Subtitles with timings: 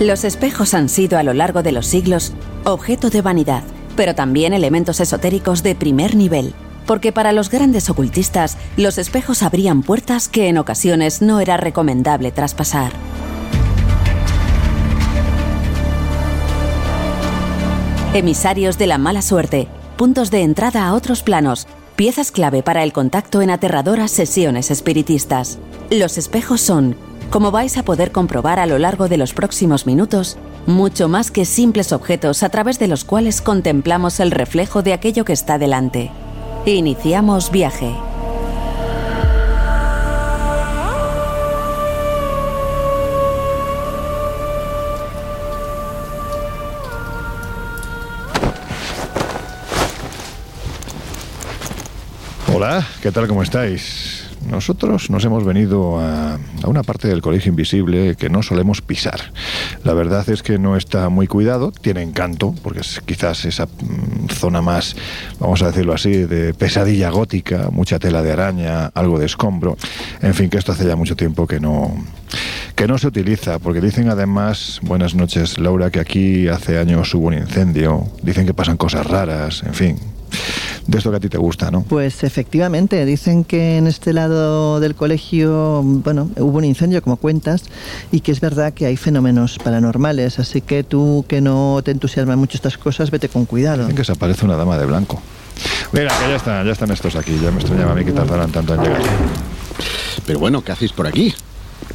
[0.00, 2.32] Los espejos han sido a lo largo de los siglos
[2.64, 3.64] objeto de vanidad,
[3.96, 6.54] pero también elementos esotéricos de primer nivel,
[6.86, 12.30] porque para los grandes ocultistas los espejos abrían puertas que en ocasiones no era recomendable
[12.30, 12.92] traspasar.
[18.14, 22.92] Emisarios de la mala suerte, puntos de entrada a otros planos, piezas clave para el
[22.92, 25.58] contacto en aterradoras sesiones espiritistas.
[25.90, 26.94] Los espejos son
[27.30, 31.44] como vais a poder comprobar a lo largo de los próximos minutos, mucho más que
[31.44, 36.10] simples objetos a través de los cuales contemplamos el reflejo de aquello que está delante.
[36.64, 37.94] Iniciamos viaje.
[52.54, 53.28] Hola, ¿qué tal?
[53.28, 54.17] ¿Cómo estáis?
[54.46, 59.32] Nosotros nos hemos venido a, una parte del colegio invisible que no solemos pisar.
[59.84, 64.28] La verdad es que no está muy cuidado, tiene encanto, porque es quizás esa mm,
[64.30, 64.96] zona más,
[65.38, 69.76] vamos a decirlo así, de pesadilla gótica, mucha tela de araña, algo de escombro.
[70.22, 71.94] En fin, que esto hace ya mucho tiempo que no,
[72.74, 77.26] que no se utiliza, porque dicen además, buenas noches Laura, que aquí hace años hubo
[77.26, 79.98] un incendio, dicen que pasan cosas raras, en fin,
[80.88, 81.82] de esto que a ti te gusta, ¿no?
[81.82, 87.64] Pues efectivamente, dicen que en este lado del colegio, bueno, hubo un incendio, como cuentas,
[88.10, 92.38] y que es verdad que hay fenómenos paranormales, así que tú que no te entusiasman
[92.38, 93.82] mucho estas cosas, vete con cuidado.
[93.82, 95.20] Dicen que se aparece una dama de blanco.
[95.92, 98.50] Mira, que ya están, ya están estos aquí, ya me extrañaba a mí que tardaran
[98.50, 99.02] tanto en llegar.
[100.26, 101.34] Pero bueno, ¿qué hacéis por aquí?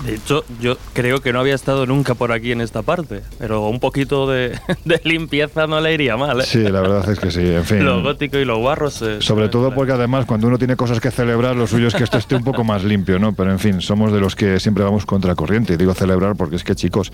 [0.05, 3.69] De hecho, yo creo que no había estado nunca por aquí en esta parte, pero
[3.69, 4.59] un poquito de,
[5.03, 6.41] limpieza no le iría mal.
[6.41, 6.45] ¿eh?
[6.45, 7.85] Sí, la verdad es que sí, en fin.
[7.85, 9.03] Lo gótico y los guarros.
[9.19, 12.17] Sobre todo porque además cuando uno tiene cosas que celebrar, lo suyo es que esto
[12.17, 13.33] esté un poco más limpio, ¿no?
[13.33, 15.73] Pero en fin, somos de los que siempre vamos contra corriente.
[15.73, 17.11] Y digo celebrar porque es que, chicos,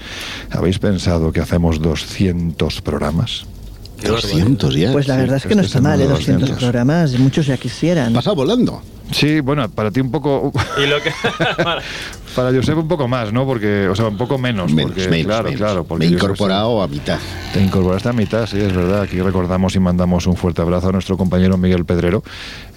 [0.51, 3.45] ¿habéis pensado que hacemos 200 programas?
[4.03, 4.91] 200 ya.
[4.91, 6.07] Pues la verdad es que no está mal, ¿eh?
[6.07, 8.13] 200, programas, muchos ya quisieran.
[8.13, 8.81] Pasa volando.
[9.11, 10.51] Sí, bueno, para ti un poco.
[10.83, 11.11] Y lo que...
[12.35, 13.45] para Josep un poco más, ¿no?
[13.45, 14.71] Porque, o sea, un poco menos.
[14.71, 15.59] Menos, porque, menos, claro, menos.
[15.59, 15.83] claro.
[15.83, 17.19] Porque Me he incorporado a mitad.
[17.53, 19.01] Te incorporaste a mitad, sí, es verdad.
[19.01, 22.23] Aquí recordamos y mandamos un fuerte abrazo a nuestro compañero Miguel Pedrero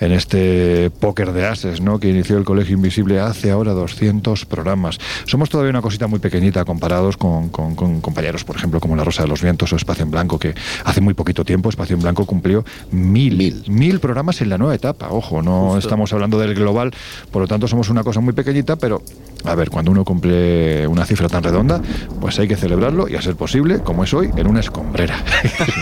[0.00, 1.98] en este póker de ases, ¿no?
[2.00, 4.98] Que inició el Colegio Invisible hace ahora 200 programas.
[5.26, 9.04] Somos todavía una cosita muy pequeñita comparados con, con- con compañeros, por ejemplo, como La
[9.04, 10.54] Rosa de los Vientos o Espacio en Blanco, que
[10.84, 13.62] hace muy poquito tiempo Espacio en Blanco cumplió mil, Mil.
[13.68, 15.08] mil programas en la nueva etapa.
[15.10, 15.78] Ojo, no Justo.
[15.80, 16.92] estamos hablando del global,
[17.30, 19.02] por lo tanto somos una cosa muy pequeñita, pero
[19.44, 21.80] a ver, cuando uno cumple una cifra tan redonda,
[22.20, 25.22] pues hay que celebrarlo y a ser posible, como es hoy, en una escombrera.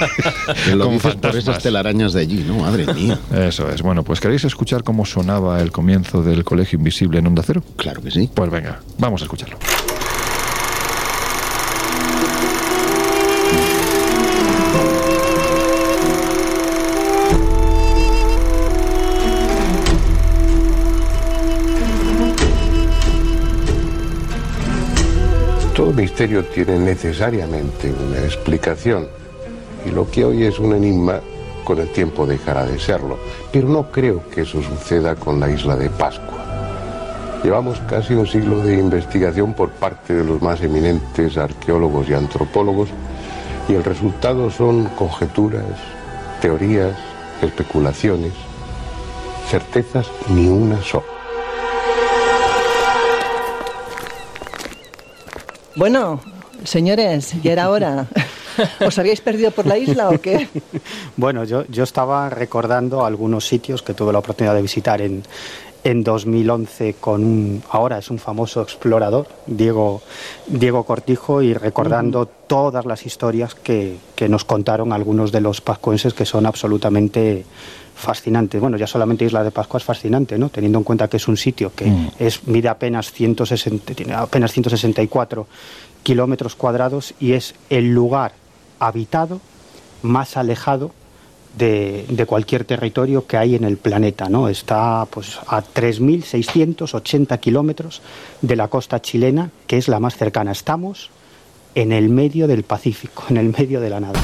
[0.74, 2.59] Lo Con dices por esas telarañas de allí, ¿no?
[2.59, 3.18] Madre mía.
[3.32, 3.82] Eso es.
[3.82, 7.62] Bueno, pues ¿queréis escuchar cómo sonaba el comienzo del Colegio Invisible en Onda Cero?
[7.76, 8.30] Claro que sí.
[8.32, 9.59] Pues venga, vamos a escucharlo.
[25.80, 29.09] Todo misterio tiene necesariamente una explicación
[29.86, 31.21] y lo que hoy es un enigma
[31.65, 33.18] con el tiempo dejará de serlo.
[33.50, 37.41] Pero no creo que eso suceda con la isla de Pascua.
[37.42, 42.91] Llevamos casi un siglo de investigación por parte de los más eminentes arqueólogos y antropólogos
[43.66, 45.65] y el resultado son conjeturas,
[46.42, 46.94] teorías,
[47.41, 48.34] especulaciones,
[49.48, 51.19] certezas ni una sola.
[55.76, 56.20] Bueno,
[56.64, 58.06] Señores, ya era hora.
[58.86, 60.48] ¿Os habíais perdido por la isla o qué?
[61.16, 65.22] Bueno, yo, yo estaba recordando algunos sitios que tuve la oportunidad de visitar en,
[65.84, 70.03] en 2011 con un, ahora es un famoso explorador, Diego,
[70.47, 76.12] Diego Cortijo, y recordando todas las historias que, que nos contaron algunos de los pascuenses
[76.15, 77.44] que son absolutamente
[77.94, 78.60] fascinantes.
[78.60, 80.48] Bueno, ya solamente Isla de Pascua es fascinante, ¿no?
[80.48, 82.10] Teniendo en cuenta que es un sitio que Mm.
[82.18, 85.47] es, mide apenas 160, tiene apenas 164
[86.03, 88.32] kilómetros cuadrados y es el lugar
[88.78, 89.41] habitado
[90.03, 90.92] más alejado
[91.56, 94.48] de, cualquier territorio que hay en el planeta, ¿no?
[94.48, 98.02] Está pues a 3.680 kilómetros
[98.41, 100.52] de la costa chilena, que es la más cercana.
[100.52, 101.10] Estamos
[101.74, 104.20] en el medio del Pacífico, en el medio de la nada.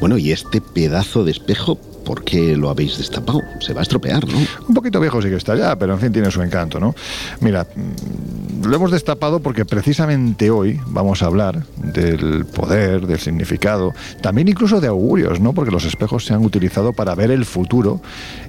[0.00, 3.40] Bueno, y este pedazo de espejo, ¿por qué lo habéis destapado?
[3.60, 4.38] Se va a estropear, ¿no?
[4.68, 6.94] Un poquito viejo sí que está ya, pero en fin tiene su encanto, ¿no?
[7.40, 13.92] Mira, mm, lo hemos destapado porque precisamente hoy vamos a hablar del poder, del significado,
[14.20, 15.52] también incluso de augurios, ¿no?
[15.52, 18.00] Porque los espejos se han utilizado para ver el futuro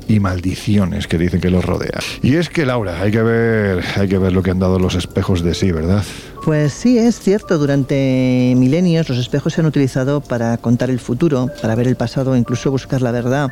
[0.07, 1.99] y maldiciones que dicen que los rodea.
[2.21, 4.95] Y es que Laura, hay que ver, hay que ver lo que han dado los
[4.95, 6.03] espejos de sí, ¿verdad?
[6.45, 11.49] Pues sí, es cierto, durante milenios los espejos se han utilizado para contar el futuro,
[11.59, 13.51] para ver el pasado incluso buscar la verdad.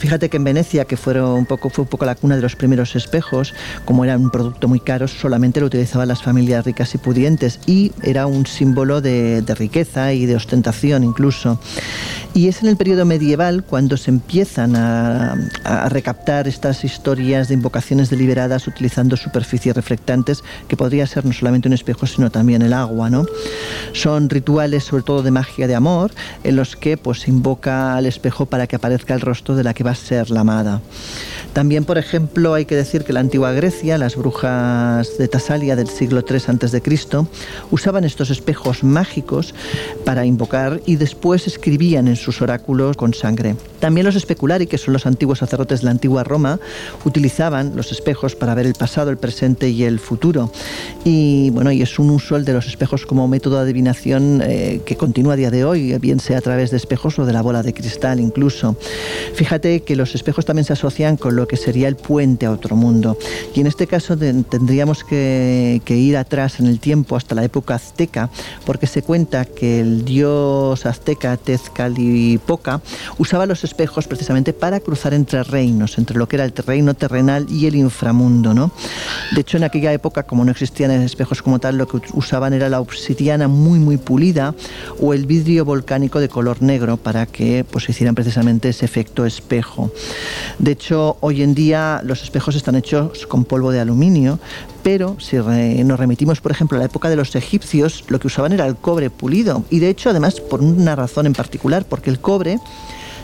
[0.00, 2.56] Fíjate que en Venecia, que fueron un poco, fue un poco la cuna de los
[2.56, 3.54] primeros espejos,
[3.84, 7.92] como era un producto muy caro, solamente lo utilizaban las familias ricas y pudientes y
[8.02, 11.60] era un símbolo de, de riqueza y de ostentación incluso.
[12.34, 17.54] Y es en el periodo medieval cuando se empiezan a, a recaptar estas historias de
[17.54, 22.72] invocaciones deliberadas utilizando superficies reflectantes, que podría ser no solamente un espejo, sino también el
[22.72, 23.10] agua.
[23.10, 23.26] ¿no?
[23.92, 26.12] Son rituales, sobre todo de magia de amor,
[26.42, 29.84] en los que pues, invoca al espejo para que aparezca el rostro de la que
[29.84, 30.80] va a ser la amada.
[31.52, 35.88] También, por ejemplo, hay que decir que la antigua Grecia, las brujas de Tasalia del
[35.88, 36.82] siglo III a.C.,
[37.70, 39.54] usaban estos espejos mágicos
[40.04, 43.54] para invocar y después escribían en sus oráculos con sangre.
[43.78, 46.58] También los especulari, que son los antiguos sacerdotes de la antigua Roma,
[47.04, 50.50] utilizaban los espejos para ver el pasado, el presente y el futuro.
[51.04, 54.80] Y bueno, y es un uso el de los espejos como método de adivinación eh,
[54.86, 57.42] que continúa a día de hoy, bien sea a través de espejos o de la
[57.42, 58.76] bola de cristal incluso.
[59.34, 62.76] Fíjate que los espejos también se asocian con lo que sería el puente a otro
[62.76, 63.18] mundo.
[63.54, 68.30] Y en este caso tendríamos que, ir atrás en el tiempo hasta la época azteca,
[68.64, 72.80] porque se cuenta que el dios azteca Tezcatlipoca
[73.18, 77.46] usaba los espejos precisamente para cruzar entre reinos, entre lo que era el reino terrenal
[77.50, 78.54] y el inframundo.
[78.54, 78.72] ¿no?
[79.32, 82.68] De hecho, en aquella época, como no existían espejos como tal, lo que usaban era
[82.68, 84.54] la obsidiana muy, muy pulida
[85.00, 89.90] o el vidrio volcánico de color negro para que pues, hicieran precisamente ese efecto espejo.
[90.58, 94.38] De hecho, hoy en día los espejos están hechos con polvo de aluminio,
[94.82, 98.52] pero si nos remitimos, por ejemplo, a la época de los egipcios, lo que usaban
[98.52, 99.64] era el cobre pulido.
[99.70, 102.58] Y de hecho, además, por una razón en particular, porque el cobre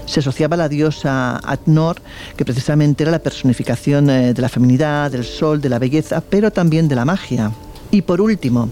[0.06, 2.00] se asociaba a la diosa Atnor,
[2.36, 6.50] que precisamente era la personificación eh, de la feminidad, del sol, de la belleza, pero
[6.50, 7.52] también de la magia.
[7.90, 8.70] Y por último,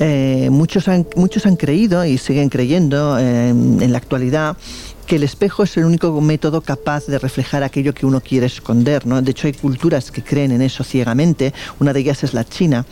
[0.00, 4.56] eh, muchos, han, muchos han creído y siguen creyendo eh, en la actualidad
[5.08, 9.06] que el espejo es el único método capaz de reflejar aquello que uno quiere esconder.
[9.06, 9.20] ¿no?
[9.22, 11.54] De hecho, hay culturas que creen en eso ciegamente.
[11.80, 12.84] Una de ellas es la China.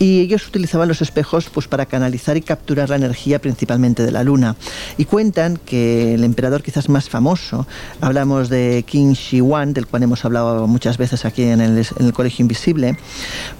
[0.00, 4.24] Y ellos utilizaban los espejos pues, para canalizar y capturar la energía principalmente de la
[4.24, 4.56] luna.
[4.96, 7.66] Y cuentan que el emperador quizás más famoso,
[8.00, 12.06] hablamos de Qin Shi Huang, del cual hemos hablado muchas veces aquí en el, en
[12.06, 12.96] el Colegio Invisible,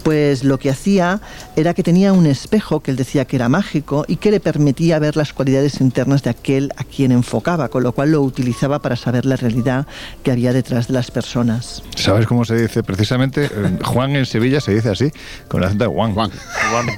[0.03, 1.21] pues lo que hacía
[1.57, 4.99] era que tenía un espejo que él decía que era mágico y que le permitía
[4.99, 8.97] ver las cualidades internas de aquel a quien enfocaba, con lo cual lo utilizaba para
[8.97, 9.87] saber la realidad
[10.23, 11.83] que había detrás de las personas.
[11.97, 12.83] ¿Sabes cómo se dice?
[12.83, 15.13] Precisamente, eh, Juan en Sevilla se dice así,
[15.49, 16.15] con el acento de Juan.
[16.15, 16.30] Juan.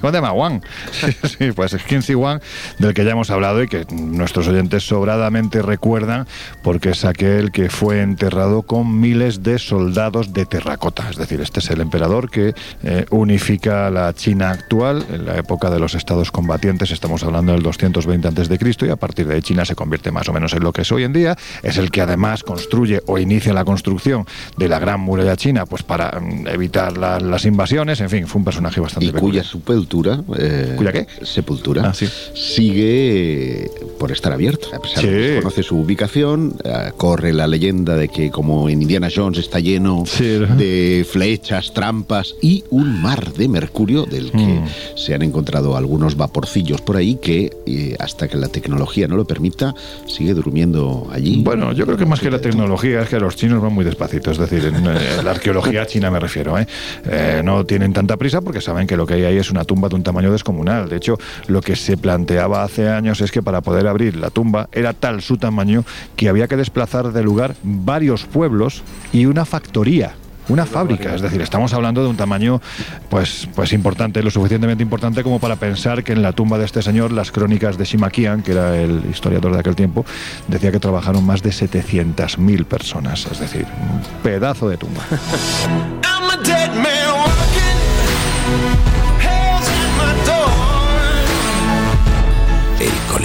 [0.00, 0.62] ¿Cómo te llamas Juan?
[0.92, 1.06] Sí,
[1.38, 2.40] sí, pues es Quincy Juan,
[2.78, 6.26] del que ya hemos hablado y que nuestros oyentes sobradamente recuerdan,
[6.62, 11.08] porque es aquel que fue enterrado con miles de soldados de terracota.
[11.10, 15.70] Es decir, este es el emperador que eh, unifica la China actual en la época
[15.70, 16.90] de los estados combatientes.
[16.90, 18.86] Estamos hablando del 220 a.C.
[18.86, 20.92] y a partir de ahí China se convierte más o menos en lo que es
[20.92, 21.36] hoy en día.
[21.62, 25.82] Es el que además construye o inicia la construcción de la gran muralla china, pues
[25.82, 28.00] para mm, evitar la- las invasiones.
[28.00, 29.12] En fin, fue un personaje bastante ¿Y.
[29.30, 31.06] cuya sepultura, eh, ¿Cuya qué?
[31.22, 32.06] Sepultura Ah, sí.
[32.34, 34.66] sigue por estar abierta.
[34.74, 35.38] A pesar de que Sí.
[35.40, 40.04] conoce su ubicación, eh, corre la leyenda de que como en Indiana Jones está lleno
[40.06, 44.64] Sí, de flechas, trampas y un mar de mercurio del que Mm.
[44.96, 49.24] se han encontrado algunos vaporcillos por ahí que eh, hasta que la tecnología no lo
[49.24, 49.74] permita
[50.06, 51.42] sigue durmiendo allí.
[51.42, 54.30] Bueno, yo creo que más que la tecnología es que los chinos van muy despacito,
[54.30, 56.58] es decir, en eh, la arqueología china me refiero.
[56.58, 56.66] ¿eh?
[57.06, 59.88] Eh, no tienen tanta prisa porque saben que lo que hay ahí es una tumba
[59.88, 60.88] de un tamaño descomunal.
[60.88, 64.68] De hecho, lo que se planteaba hace años es que para poder abrir la tumba
[64.72, 65.84] era tal su tamaño
[66.16, 68.82] que había que desplazar de lugar varios pueblos
[69.12, 70.14] y una factoría.
[70.48, 72.60] Una fábrica, es decir, estamos hablando de un tamaño
[73.08, 76.82] pues, pues importante, lo suficientemente importante como para pensar que en la tumba de este
[76.82, 80.04] señor las crónicas de Shimakian, que era el historiador de aquel tiempo,
[80.48, 85.02] decía que trabajaron más de 700.000 personas, es decir, un pedazo de tumba.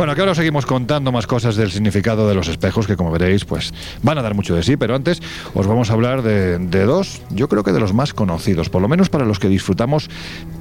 [0.00, 3.44] Bueno, que ahora seguimos contando más cosas del significado de los espejos, que como veréis,
[3.44, 5.20] pues van a dar mucho de sí, pero antes
[5.52, 8.80] os vamos a hablar de, de dos, yo creo que de los más conocidos, por
[8.80, 10.08] lo menos para los que disfrutamos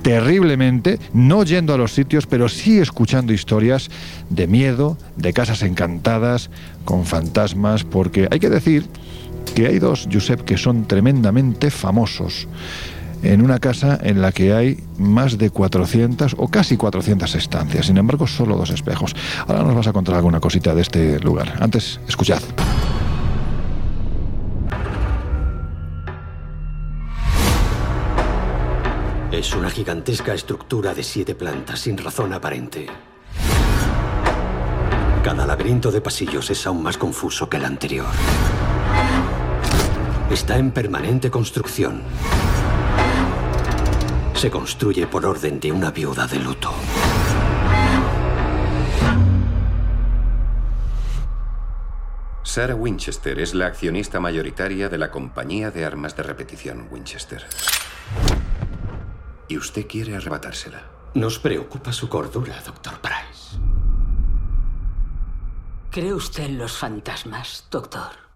[0.02, 3.90] terriblemente, no yendo a los sitios, pero sí escuchando historias
[4.30, 6.50] de miedo, de casas encantadas,
[6.84, 8.88] con fantasmas, porque hay que decir
[9.56, 12.50] que hay dos, Josep, que son tremendamente famosos
[13.24, 17.86] en una casa en la que hay más de 400 o casi 400 estancias.
[17.88, 19.16] Sin embargo, solo dos espejos.
[19.48, 21.58] Ahora nos vas a contar alguna cosita de este lugar.
[21.60, 22.42] Antes, escuchad.
[29.32, 32.88] Es una gigantesca estructura de siete plantas sin razón aparente.
[35.24, 38.08] Cada laberinto de pasillos es aún más confuso que el anterior.
[40.30, 42.02] Está en permanente construcción.
[44.34, 46.74] Se construye por orden de una viuda de luto.
[52.44, 57.46] Sarah Winchester es la accionista mayoritaria de la compañía de armas de repetición Winchester.
[59.48, 60.82] Y usted quiere arrebatársela.
[61.14, 63.58] Nos preocupa su cordura, doctor Price.
[65.92, 68.29] ¿Cree usted en los fantasmas, doctor?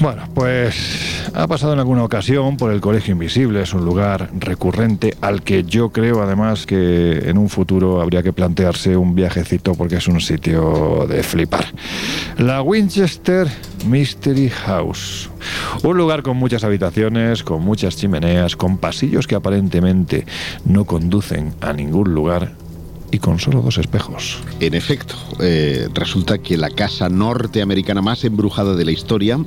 [0.00, 5.16] Bueno, pues ha pasado en alguna ocasión por el Colegio Invisible, es un lugar recurrente
[5.20, 9.96] al que yo creo además que en un futuro habría que plantearse un viajecito porque
[9.96, 11.66] es un sitio de flipar.
[12.36, 13.48] La Winchester
[13.88, 15.30] Mystery House,
[15.82, 20.26] un lugar con muchas habitaciones, con muchas chimeneas, con pasillos que aparentemente
[20.64, 22.52] no conducen a ningún lugar
[23.10, 24.38] y con solo dos espejos.
[24.60, 29.38] En efecto, eh, resulta que la casa norteamericana más embrujada de la historia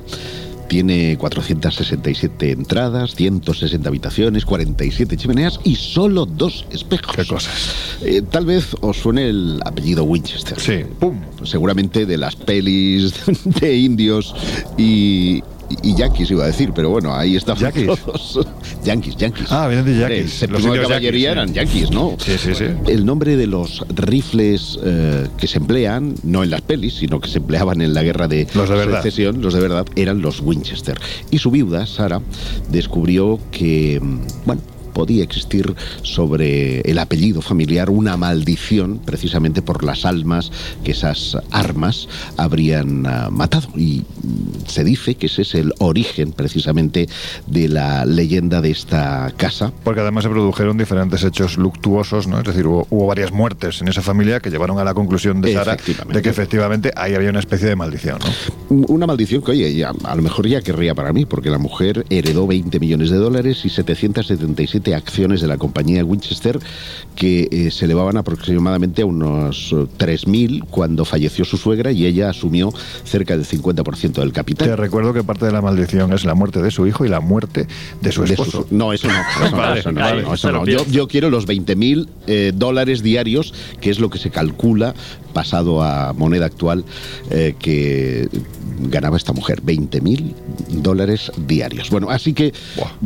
[0.72, 7.14] tiene 467 entradas, 160 habitaciones, 47 chimeneas y solo dos espejos.
[7.14, 7.98] ¿Qué cosas?
[8.00, 10.58] Eh, tal vez os suene el apellido Winchester.
[10.58, 11.20] Sí, pum.
[11.44, 13.12] Seguramente de las pelis
[13.44, 14.34] de indios
[14.78, 15.42] y,
[15.82, 17.86] y yankees iba a decir, pero bueno, ahí estamos Yankees.
[17.86, 18.46] todos.
[18.84, 19.46] yankees, yankees.
[19.50, 20.42] Ah, vienen de yankees.
[20.42, 22.16] El Los de caballería yankees, eran yankees, ¿no?
[22.18, 22.64] Sí, sí, sí.
[22.86, 27.28] El nombre de los rifles eh, que se emplean, no en las pelis, sino que
[27.28, 29.02] se empleaban en la guerra de, Los de verdad.
[29.02, 30.98] secesión, los de verdad, eran los Winchester.
[31.30, 32.20] Y su viuda, Sara,
[32.70, 34.62] descubrió que, mm, bueno,
[34.92, 40.50] podía existir sobre el apellido familiar una maldición precisamente por las almas
[40.84, 43.68] que esas armas habrían ah, matado.
[43.76, 44.04] Y
[44.66, 47.08] se dice que ese es el origen precisamente
[47.46, 49.72] de la leyenda de esta casa.
[49.84, 52.38] Porque además se produjeron diferentes hechos luctuosos, ¿no?
[52.38, 55.54] Es decir, hubo, hubo varias muertes en esa familia que llevaron a la conclusión de
[55.54, 58.86] Sara de que efectivamente ahí había una especie de maldición, ¿no?
[58.88, 62.04] Una maldición que, oye, ya, a lo mejor ya querría para mí, porque la mujer
[62.10, 66.58] heredó 20 millones de dólares y 777 acciones de la compañía Winchester
[67.14, 72.30] que eh, se elevaban aproximadamente a unos eh, 3.000 cuando falleció su suegra y ella
[72.30, 72.72] asumió
[73.04, 74.68] cerca del 50% del capital.
[74.68, 77.20] Te recuerdo que parte de la maldición es la muerte de su hijo y la
[77.20, 77.66] muerte
[78.00, 78.66] de su De esposo.
[78.68, 79.14] su- no, eso no.
[79.44, 80.22] Eso no, Vale, eso no, vale.
[80.22, 80.66] no, eso Se lo no.
[80.66, 80.92] Yo, pienso.
[80.92, 84.94] yo quiero los 20.000 eh, dólares diarios, que es lo que se calcula
[85.34, 86.84] pasado a moneda actual
[87.30, 88.28] eh, que
[88.78, 89.62] ganaba esta mujer.
[89.62, 90.34] 20.000
[90.82, 91.90] dólares diarios.
[91.90, 92.52] Bueno, así que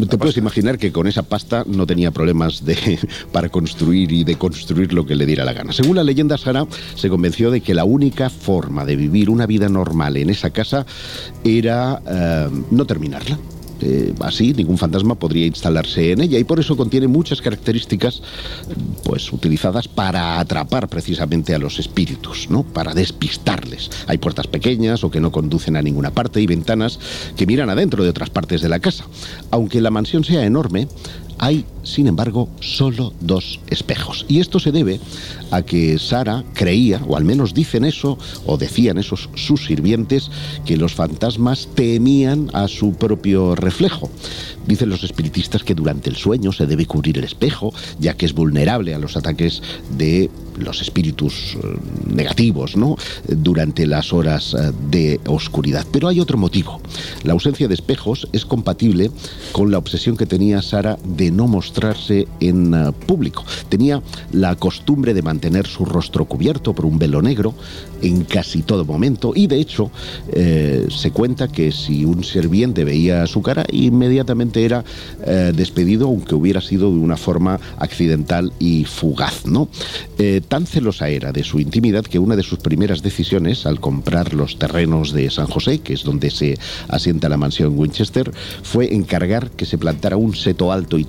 [0.09, 2.99] te puedes imaginar que con esa pasta no tenía problemas de,
[3.33, 5.73] para construir y de construir lo que le diera la gana.
[5.73, 9.69] Según la leyenda, Sara se convenció de que la única forma de vivir una vida
[9.69, 10.87] normal en esa casa
[11.45, 13.39] era eh, no terminarla.
[13.81, 18.23] Eh, así ningún fantasma podría instalarse en ella y por eso contiene muchas características
[19.05, 22.63] pues utilizadas para atrapar precisamente a los espíritus, ¿no?
[22.63, 23.91] Para despistarles.
[24.07, 26.99] Hay puertas pequeñas o que no conducen a ninguna parte y ventanas
[27.37, 29.05] que miran adentro de otras partes de la casa.
[29.51, 30.89] Aunque la mansión sea enorme,
[31.39, 34.25] hay, sin embargo, solo dos espejos.
[34.29, 35.01] Y esto se debe
[35.51, 40.31] a que Sara creía, o al menos dicen eso, o decían esos sus sirvientes,
[40.65, 44.11] que los fantasmas temían a su propio reflejo.
[44.67, 48.33] Dicen los espiritistas que durante el sueño se debe cubrir el espejo, ya que es
[48.33, 49.63] vulnerable a los ataques
[49.97, 52.97] de los espíritus eh, negativos, ¿no?
[53.29, 55.87] Durante las horas eh, de oscuridad.
[55.93, 56.81] Pero hay otro motivo.
[57.23, 59.11] La ausencia de espejos es compatible
[59.53, 63.45] con la obsesión que tenía Sara de no mostrarse en eh, público.
[63.69, 64.03] Tenía
[64.33, 67.55] la costumbre de mantener su rostro cubierto por un velo negro
[68.03, 69.91] en casi todo momento y de hecho
[70.33, 74.85] eh, se cuenta que si un sirviente veía su cara inmediatamente era
[75.25, 79.69] eh, despedido aunque hubiera sido de una forma accidental y fugaz no
[80.49, 84.59] tan celosa era de su intimidad que una de sus primeras decisiones al comprar los
[84.59, 88.31] terrenos de San José que es donde se asienta la mansión Winchester
[88.63, 91.05] fue encargar que se plantara un seto alto y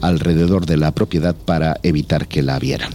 [0.00, 2.90] alrededor de la propiedad para evitar que la vieran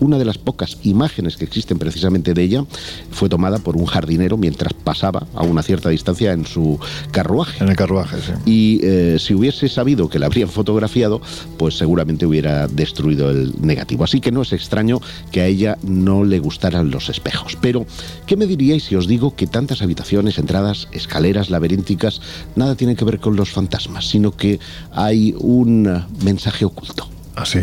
[0.00, 2.64] una de las pocas imágenes que existen precisamente de ella
[3.10, 6.78] fue tomada por un jardinero mientras pasaba a una cierta distancia en su
[7.10, 7.62] carruaje.
[7.62, 8.32] En el carruaje, sí.
[8.46, 11.20] Y eh, si hubiese sabido que la habrían fotografiado,
[11.56, 14.04] pues seguramente hubiera destruido el negativo.
[14.04, 15.00] Así que no es extraño
[15.32, 17.56] que a ella no le gustaran los espejos.
[17.60, 17.86] Pero,
[18.26, 22.20] ¿qué me diríais si os digo que tantas habitaciones, entradas, escaleras laberínticas,
[22.56, 24.60] nada tienen que ver con los fantasmas, sino que
[24.92, 27.17] hay un mensaje oculto?
[27.38, 27.60] ¿Ah, sí?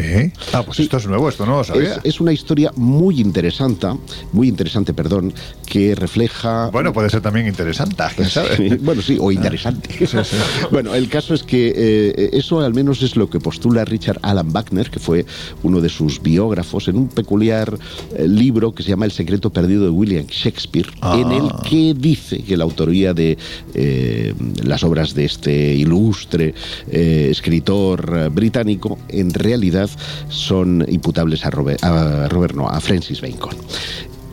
[0.54, 1.96] Ah, pues esto es nuevo, esto no lo sabía.
[1.96, 3.88] Es, es una historia muy interesante,
[4.32, 5.34] muy interesante, perdón,
[5.66, 6.70] que refleja.
[6.72, 8.56] Bueno, puede ser también interesante, quién sabe.
[8.56, 9.90] Sí, bueno, sí, o interesante.
[10.72, 14.54] bueno, el caso es que eh, eso al menos es lo que postula Richard Alan
[14.54, 15.26] Wagner, que fue
[15.64, 17.78] uno de sus biógrafos, en un peculiar
[18.16, 21.20] eh, libro que se llama El secreto perdido de William Shakespeare, Ah.
[21.20, 23.38] en el que dice que la autoría de
[23.74, 24.34] eh,
[24.64, 26.54] las obras de este ilustre
[26.90, 29.65] escritor británico en realidad
[30.30, 33.56] son imputables a Robert, a Robert no, a Francis Bacon.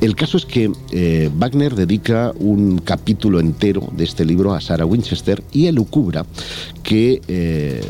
[0.03, 4.85] El caso es que eh, Wagner dedica un capítulo entero de este libro a Sarah
[4.85, 6.27] Winchester y elucubra
[6.83, 7.81] que eh,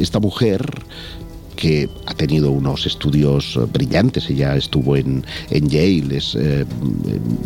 [0.00, 0.66] esta mujer
[1.54, 6.34] que ha tenido unos estudios eh, brillantes, ella estuvo en, en Yale, es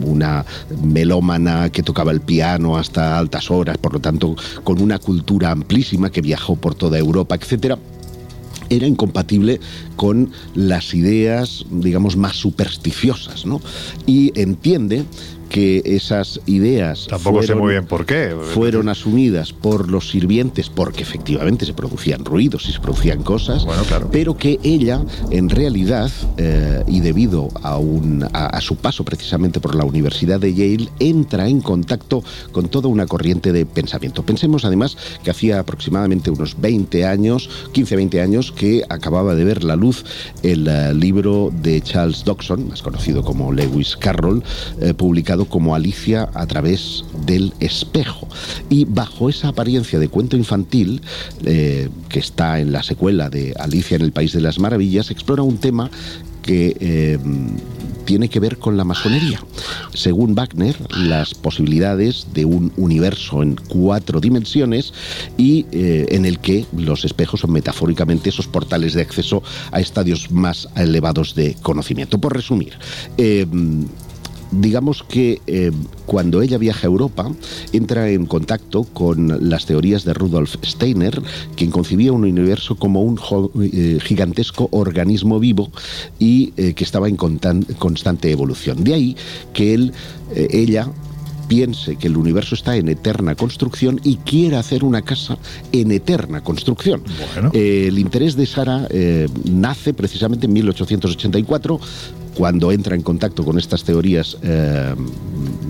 [0.04, 0.44] una
[0.84, 6.12] melómana que tocaba el piano hasta altas horas, por lo tanto con una cultura amplísima
[6.12, 7.76] que viajó por toda Europa, etcétera
[8.70, 9.60] era incompatible
[9.96, 13.60] con las ideas, digamos, más supersticiosas, ¿no?
[14.06, 15.04] Y entiende
[15.56, 18.36] que esas ideas Tampoco sé muy bien por qué.
[18.52, 23.66] fueron asumidas por los sirvientes porque efectivamente se producían ruidos y se producían cosas,
[24.12, 29.58] pero que ella en realidad eh, y debido a, un, a, a su paso precisamente
[29.58, 34.24] por la Universidad de Yale entra en contacto con toda una corriente de pensamiento.
[34.24, 39.74] Pensemos además que hacía aproximadamente unos 20 años, 15-20 años que acababa de ver la
[39.74, 40.04] luz
[40.42, 44.44] el eh, libro de Charles Dodson, más conocido como Lewis Carroll,
[44.82, 48.28] eh, publicado como Alicia a través del espejo.
[48.68, 51.02] Y bajo esa apariencia de cuento infantil,
[51.44, 55.42] eh, que está en la secuela de Alicia en el País de las Maravillas, explora
[55.42, 55.90] un tema
[56.46, 57.18] que eh,
[58.06, 59.40] tiene que ver con la masonería.
[59.92, 64.94] Según Wagner, las posibilidades de un universo en cuatro dimensiones
[65.36, 70.30] y eh, en el que los espejos son metafóricamente esos portales de acceso a estadios
[70.30, 72.18] más elevados de conocimiento.
[72.18, 72.74] Por resumir,
[74.50, 75.72] digamos que eh,
[76.06, 77.30] cuando ella viaja a Europa,
[77.72, 81.20] entra en contacto con las teorías de Rudolf Steiner,
[81.56, 83.18] quien concibía un universo como un
[83.62, 85.70] eh, gigantesco organismo vivo
[86.18, 88.84] y eh, que estaba en constante evolución.
[88.84, 89.16] De ahí
[89.52, 89.92] que él,
[90.34, 90.90] eh, ella
[91.46, 95.38] piense que el universo está en eterna construcción y quiera hacer una casa
[95.72, 97.02] en eterna construcción.
[97.52, 101.80] Eh, el interés de Sara eh, nace precisamente en 1884
[102.36, 104.94] cuando entra en contacto con estas teorías, eh,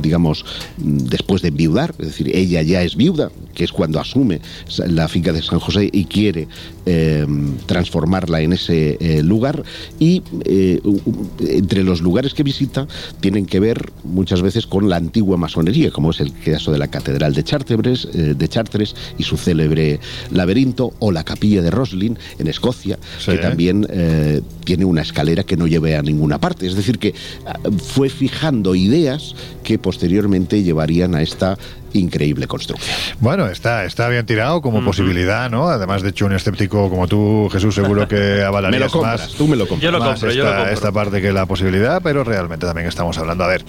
[0.03, 0.45] digamos,
[0.77, 4.41] después de enviudar, es decir, ella ya es viuda, que es cuando asume
[4.89, 6.49] la finca de San José y quiere
[6.85, 7.25] eh,
[7.67, 9.63] transformarla en ese eh, lugar,
[10.01, 10.23] y
[11.41, 12.89] entre los lugares que visita
[13.21, 16.89] tienen que ver muchas veces con la antigua masonería, como es el caso de la
[16.89, 20.01] Catedral de Chartres, de Chartres y su célebre
[20.33, 23.87] laberinto, o la capilla de Roslin en Escocia, que también
[24.65, 26.56] tiene una escalera que no lleve a ninguna parte.
[26.61, 27.15] Es decir, que
[27.47, 27.59] ah,
[27.93, 31.59] fue fijando ideas que posteriormente llevarían a esta
[31.93, 32.95] increíble construcción.
[33.21, 35.69] Bueno, está, está bien tirado como posibilidad, ¿no?
[35.69, 39.33] Además, de hecho, un escéptico como tú, Jesús, seguro que avalarías Me lo compras, más.
[39.33, 39.85] tú me lo compras.
[39.85, 40.73] Yo lo más yo esta, lo compro.
[40.73, 43.45] esta parte que la posibilidad, pero realmente también estamos hablando.
[43.45, 43.65] A ver.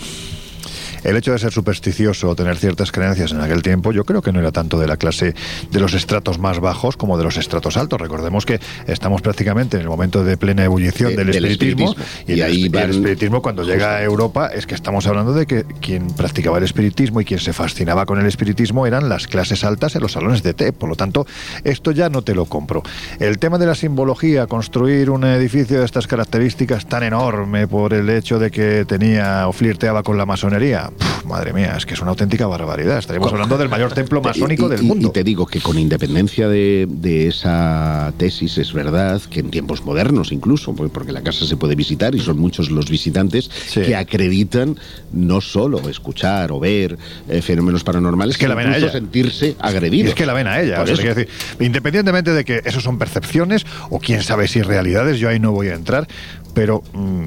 [1.07, 4.33] El hecho de ser supersticioso o tener ciertas creencias en aquel tiempo, yo creo que
[4.33, 5.33] no era tanto de la clase
[5.71, 7.99] de los estratos más bajos como de los estratos altos.
[8.01, 12.23] Recordemos que estamos prácticamente en el momento de plena ebullición De- del, del espiritismo, espiritismo.
[12.27, 15.63] y, Y el, ahí espiritismo cuando llega a Europa es que estamos hablando de que
[15.79, 19.95] quien practicaba el espiritismo y quien se fascinaba con el espiritismo eran las clases altas
[19.95, 20.73] en los salones de té.
[20.73, 21.25] Por lo tanto,
[21.63, 22.83] esto ya no te lo compro.
[23.19, 28.09] El tema de la simbología, construir un edificio de estas características tan enorme por el
[28.09, 32.01] hecho de que tenía o flirteaba con la masonería, puf, madre mía, es que es
[32.01, 32.97] una auténtica barbaridad.
[32.97, 35.09] Estaríamos hablando del mayor templo masónico del mundo.
[35.09, 39.83] Y te digo que con independencia de, de esa tesis, es verdad que en tiempos
[39.85, 43.95] modernos incluso, pues, porque la casa se puede visitar y son muchos los visitantes que
[43.95, 44.77] acreditan
[45.13, 46.97] no solo escuchar o ver
[47.29, 48.91] eh, fenómenos paranormales, Es que la ven a ella.
[48.91, 50.09] sentirse agredidos.
[50.09, 50.81] es que la ven a ella.
[50.81, 51.29] O sea, quiero decir,
[51.59, 55.67] independientemente de que eso son percepciones o quién sabe si realidades, yo ahí no voy
[55.69, 56.07] a entrar,
[56.53, 57.25] pero mm,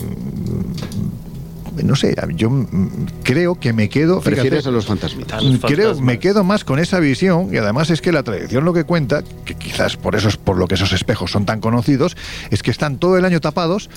[1.82, 2.88] no sé, yo mm,
[3.22, 4.20] creo que me quedo.
[4.20, 5.42] fíjate, Prefieres a los fantasmitas.
[5.42, 8.72] Mm, Creo, me quedo más con esa visión y además es que la tradición lo
[8.72, 12.16] que cuenta, que quizás por eso es por lo que esos espejos son tan conocidos,
[12.50, 13.90] es que están todo el año tapados,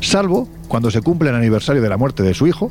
[0.00, 2.70] salvo cuando se cumple el aniversario de la muerte de su hijo.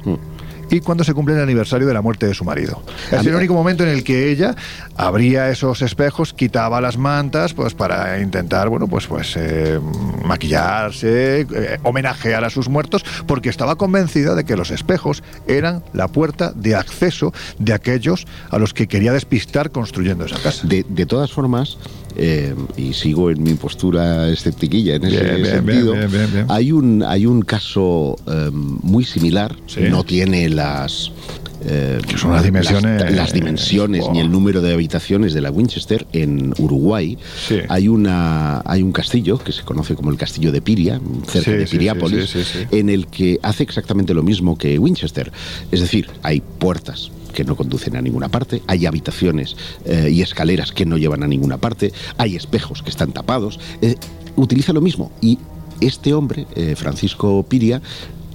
[0.69, 2.82] Y cuando se cumple el aniversario de la muerte de su marido.
[3.12, 4.56] Es el único momento en el que ella
[4.97, 9.80] abría esos espejos, quitaba las mantas, pues para intentar, bueno, pues, pues eh,
[10.23, 16.08] maquillarse, eh, homenajear a sus muertos, porque estaba convencida de que los espejos eran la
[16.08, 20.67] puerta de acceso de aquellos a los que quería despistar construyendo esa casa.
[20.67, 21.78] De, de todas formas,
[22.15, 26.45] eh, y sigo en mi postura esceptiquilla en ese Bien, sentido, bien, bien, bien.
[26.49, 29.56] Hay, un, hay un caso eh, muy similar,
[29.89, 31.12] no tiene las...
[31.65, 35.49] eh, Que son las dimensiones- las, las dimensiones ni el número de habitaciones de la
[35.49, 37.17] Winchester en Uruguay.
[37.69, 41.58] Hay una hay un castillo que se conoce como el castillo de Piria cerca Sí,
[41.58, 42.36] de Piriápolis
[42.71, 45.32] en el que hace exactamente lo mismo que Winchester.
[45.71, 50.72] Es decir, hay puertas que no conducen a ninguna parte, hay habitaciones eh, y escaleras
[50.72, 53.60] que no llevan a ninguna parte, hay espejos que están tapados.
[53.82, 53.96] Eh,
[54.36, 55.38] utiliza lo mismo y
[55.82, 57.82] este hombre, eh, Francisco Piria,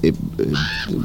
[0.03, 0.45] eh, eh,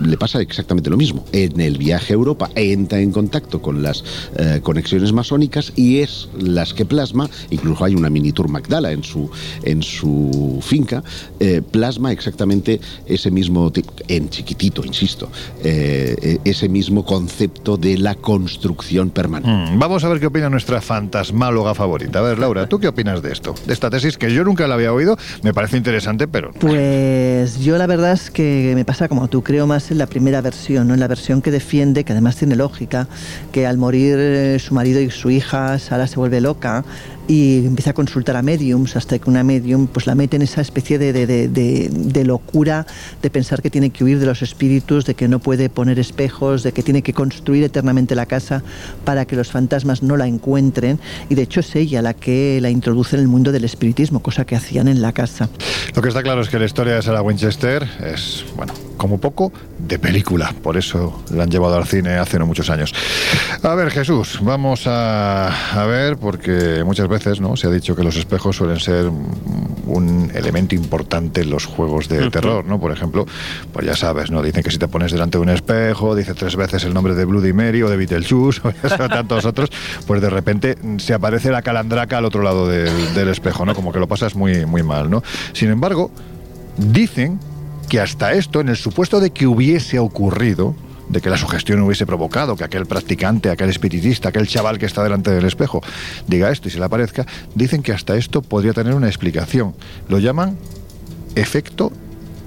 [0.06, 1.26] le pasa exactamente lo mismo.
[1.32, 4.04] En el viaje a Europa entra en contacto con las
[4.38, 9.04] eh, conexiones masónicas y es las que plasma, incluso hay una mini tour Magdala en
[9.04, 9.30] su,
[9.64, 11.04] en su finca,
[11.40, 13.72] eh, plasma exactamente ese mismo,
[14.08, 15.30] en chiquitito, insisto,
[15.64, 19.72] ese mismo concepto de la construcción permanente.
[19.72, 22.20] Mm, Vamos a ver qué opina nuestra fantasmáloga favorita.
[22.20, 23.56] A ver, Laura, ¿tú qué opinas de esto?
[23.66, 27.78] De esta tesis que yo nunca la había oído, me parece interesante, pero Pues yo
[27.78, 30.94] la verdad es que me pasa como tú, creo más en la primera versión, ¿no?
[30.94, 33.08] en la versión que defiende, que además tiene lógica,
[33.52, 36.84] que al morir eh, su marido y su hija, Sara se vuelve loca
[37.28, 40.62] y empieza a consultar a mediums hasta que una medium pues la mete en esa
[40.62, 41.48] especie de, de- de-
[41.90, 42.86] de- locura
[43.22, 46.64] de pensar que tiene que huir de los espíritus, de que no puede poner espejos,
[46.64, 48.64] de que tiene que construir eternamente la casa
[49.06, 52.70] para que los fantasmas no la encuentren y de hecho es ella la que la
[52.70, 55.50] introduce en el mundo del espiritismo, cosa que hacían en la casa.
[55.96, 59.52] lo que está claro es que la historia de Sarah Winchester es, bueno, como poco,
[59.88, 60.54] de película.
[60.62, 62.94] Por eso la han llevado al cine hace no muchos años.
[63.62, 67.56] A ver, Jesús, vamos a, a ver, porque muchas veces ¿no?
[67.56, 69.10] se ha dicho que los espejos suelen ser
[69.86, 72.80] un elemento importante en los juegos de terror, ¿no?
[72.80, 73.26] Por ejemplo,
[73.72, 74.42] pues ya sabes, ¿no?
[74.42, 77.26] Dicen que si te pones delante de un espejo, dice tres veces el nombre de
[77.26, 79.70] Bloody Mary o de Beetlejuice o ya tantos otros,
[80.08, 83.76] pues de repente se aparece la calandraca al otro lado del, del espejo, ¿no?
[83.76, 85.24] Como que lo pasas muy, muy mal, ¿no?
[85.54, 86.12] Sin embargo,
[86.78, 87.40] dicen
[87.94, 90.76] que hasta esto, en el supuesto de que hubiese ocurrido,
[91.10, 95.04] de que la sugestión hubiese provocado que aquel practicante, aquel espiritista, aquel chaval que está
[95.04, 95.80] delante del espejo
[96.28, 99.76] diga esto y se le aparezca, dicen que hasta esto podría tener una explicación.
[100.10, 100.58] Lo llaman
[101.36, 101.92] efecto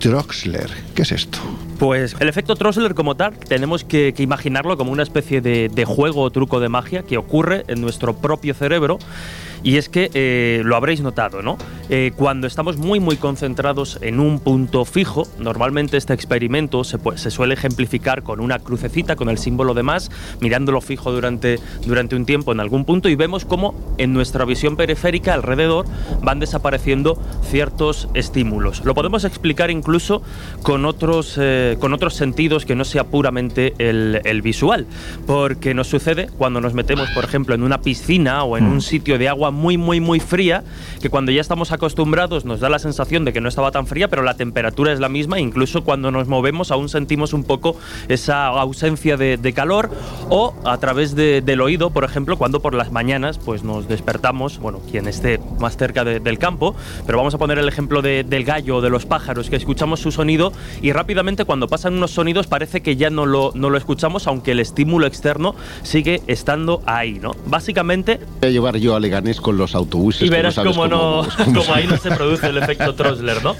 [0.01, 0.86] Troxler.
[0.97, 1.39] ¿Qué es esto?
[1.79, 6.31] Pues el efecto Troxler como tal tenemos que, imaginarlo como una especie de, juego o
[6.31, 8.99] truco de magia que ocurre en nuestro propio cerebro
[9.63, 11.59] y es que eh, lo habréis notado, ¿no?
[11.89, 17.31] Eh, cuando estamos muy muy concentrados en un punto fijo, normalmente este experimento se, se
[17.31, 22.25] suele ejemplificar con una crucecita, con el símbolo de más, mirándolo fijo durante, durante un
[22.25, 25.85] tiempo en algún punto y vemos cómo en nuestra visión periférica alrededor
[26.23, 28.85] van desapareciendo ciertos estímulos.
[28.85, 30.23] Lo podemos explicar incluso
[30.63, 34.87] con otros, eh, con otros sentidos que no sea puramente el, el visual,
[35.27, 39.18] porque nos sucede cuando nos metemos, por ejemplo, en una piscina o en un sitio
[39.18, 40.64] de agua muy, muy, muy fría,
[41.01, 44.09] que cuando ya estamos acostumbrados nos da la sensación de que no estaba tan fría,
[44.09, 47.77] pero la temperatura es la misma, incluso cuando nos movemos aún sentimos un poco
[48.09, 49.90] esa ausencia de, de calor,
[50.29, 54.59] o a través de- del oído, por ejemplo, cuando por las mañanas pues nos despertamos,
[54.59, 56.75] bueno, quien esté más cerca de- del campo,
[57.07, 60.01] pero vamos a poner el ejemplo de- del gallo o de los pájaros, que escuchamos
[60.01, 63.79] su sonido y rápidamente cuando pasan unos sonidos parece que ya no lo, no lo
[63.79, 67.33] escuchamos, aunque el estímulo externo sigue estando ahí, ¿no?
[67.47, 70.23] Básicamente Voy a llevar yo a Leganés con los autobuses.
[70.27, 73.57] y verás cómo, no, cómo cómo ahí no se produce el efecto Troxler, ¿no?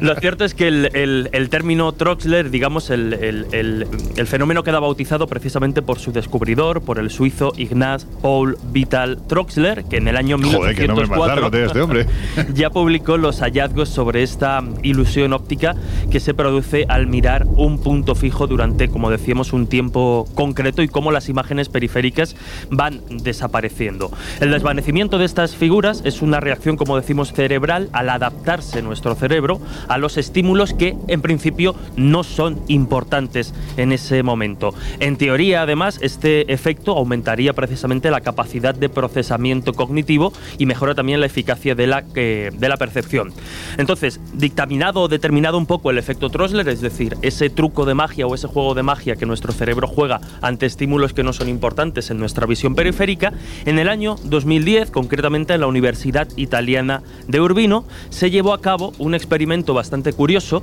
[0.00, 5.26] Lo cierto es que el, el- el término Troxler, digamos, el, el- fenómeno queda bautizado
[5.26, 10.36] precisamente por su descubridor, por el suizo Ignaz Paul Vital Troxler, que en el año
[10.38, 12.06] Joder, que nombre más 1904 largo tiene este hombre.
[12.54, 15.74] ya publicó los hallazgos sobre esta ilusión óptica
[16.10, 20.88] que se produce al mirar un punto fijo durante, como decíamos, un tiempo concreto y
[20.88, 22.36] cómo las imágenes periféricas
[22.70, 24.10] van desapareciendo.
[24.40, 29.60] El desvanecimiento de estas figuras es una reacción, como decimos, cerebral al adaptarse nuestro cerebro
[29.88, 34.74] a los estímulos que en principio no son importantes en ese momento.
[34.98, 41.20] En teoría, además, este efecto aumentaría precisamente la capacidad de procesamiento cognitivo y mejora también
[41.20, 43.32] la eficacia de la, eh, de la percepción.
[43.78, 48.26] Entonces, dictaminado o determinado un poco el efecto Troxler, es decir, ese truco de magia
[48.26, 52.10] o ese juego de magia que nuestro cerebro juega ante estímulos que no son importantes
[52.10, 53.32] en nuestra visión periférica,
[53.64, 58.92] en el año 2010, concretamente en la Universidad Italiana de Urbino, se llevó a cabo
[58.98, 60.62] un experimento bastante curioso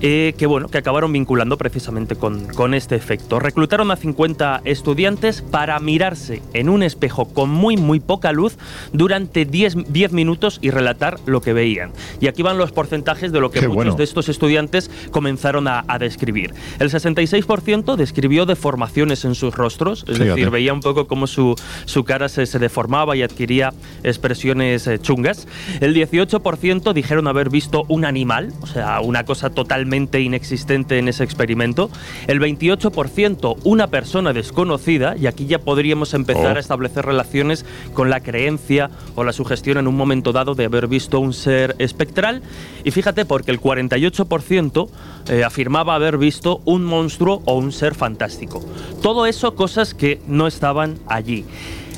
[0.00, 3.38] eh, que, bueno, que acabaron vinculando precisamente con, con este efecto.
[3.38, 8.58] Reclutaron a 50 estudiantes para mirarse en un espejo con muy, muy poca luz
[8.92, 11.92] durante 10, 10 minutos y relatar lo que veían.
[12.20, 13.94] Y aquí van los porcentajes de lo que Qué muchos bueno.
[13.96, 16.52] de estos estudiantes comenzaron a, a describir.
[16.78, 20.30] El 66% describió deformaciones en sus rostros, es Fíjate.
[20.30, 21.54] decir, veía un poco cómo su,
[21.86, 25.48] su cara se, se deformaba y adquiría expresiones eh, chungas.
[25.80, 29.85] El 18% dijeron haber visto un animal, o sea, una cosa totalmente
[30.20, 31.90] inexistente en ese experimento.
[32.26, 36.56] El 28% una persona desconocida, y aquí ya podríamos empezar Oh.
[36.56, 40.86] a establecer relaciones con la creencia o la sugestión en un momento dado de haber
[40.88, 42.42] visto un ser espectral.
[42.84, 44.88] Y fíjate, porque el 48%
[45.28, 48.64] eh, afirmaba haber visto un monstruo o un ser fantástico.
[49.02, 51.44] Todo eso cosas que no estaban allí.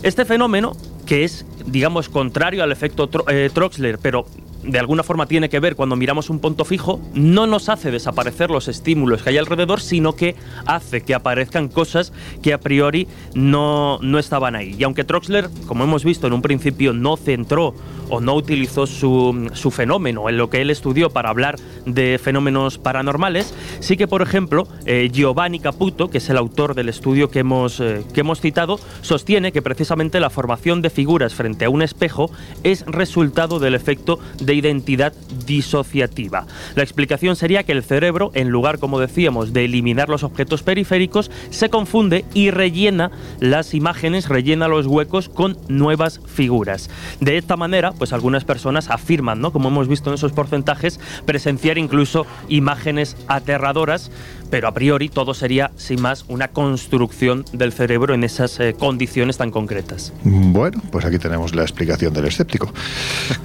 [0.03, 0.73] Este fenómeno,
[1.07, 4.27] que es, digamos, contrario al efecto Tro- eh, Troxler, pero
[4.63, 8.51] de alguna forma tiene que ver cuando miramos un punto fijo, no nos hace desaparecer
[8.51, 13.99] los estímulos que hay alrededor, sino que hace que aparezcan cosas que a priori no,
[14.03, 14.75] no estaban ahí.
[14.79, 17.75] Y aunque Troxler, como hemos visto en un principio, no centró
[18.09, 22.79] o no utilizó su, su fenómeno en lo que él estudió para hablar de fenómenos
[22.79, 27.41] paranormales, sí que, por ejemplo, eh, Giovanni Caputo, que es el autor del estudio que
[27.41, 31.83] hemos, eh, que hemos citado, sostiene que precisamente la formación de figuras frente a un
[31.83, 32.31] espejo
[32.63, 35.13] es resultado del efecto de identidad
[35.47, 36.47] disociativa.
[36.75, 41.31] La explicación sería que el cerebro, en lugar, como decíamos, de eliminar los objetos periféricos,
[41.51, 46.91] se confunde y rellena las imágenes, rellena los huecos con nuevas figuras.
[47.21, 49.53] De esta manera, pues algunas personas afirman, ¿no?
[49.53, 54.11] Como hemos visto en esos porcentajes, presenciar incluso imágenes aterradoras,
[54.51, 59.37] pero a priori todo sería, sin más, una construcción del cerebro en esas eh, condiciones
[59.37, 60.13] tan concretas.
[60.25, 62.73] Bueno, pues aquí tenemos la explicación del escéptico.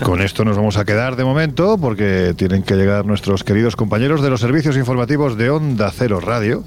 [0.03, 4.21] Con esto nos vamos a quedar de momento porque tienen que llegar nuestros queridos compañeros
[4.21, 6.63] de los servicios informativos de Onda Cero Radio.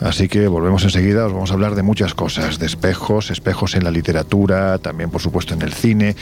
[0.00, 3.84] Así que volvemos enseguida, os vamos a hablar de muchas cosas, de espejos, espejos en
[3.84, 6.16] la literatura, también por supuesto en el cine,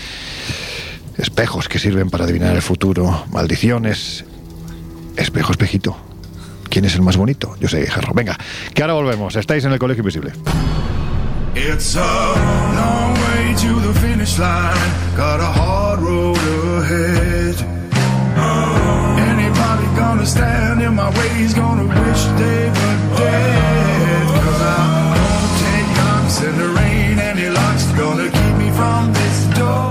[1.20, 4.24] espejos que sirven para adivinar el futuro, maldiciones,
[5.16, 5.96] espejo, espejito.
[6.68, 7.56] ¿Quién es el más bonito?
[7.60, 8.14] Yo soy Jarro.
[8.14, 8.38] Venga,
[8.74, 9.36] que ahora volvemos.
[9.36, 10.32] Estáis en el Colegio Invisible.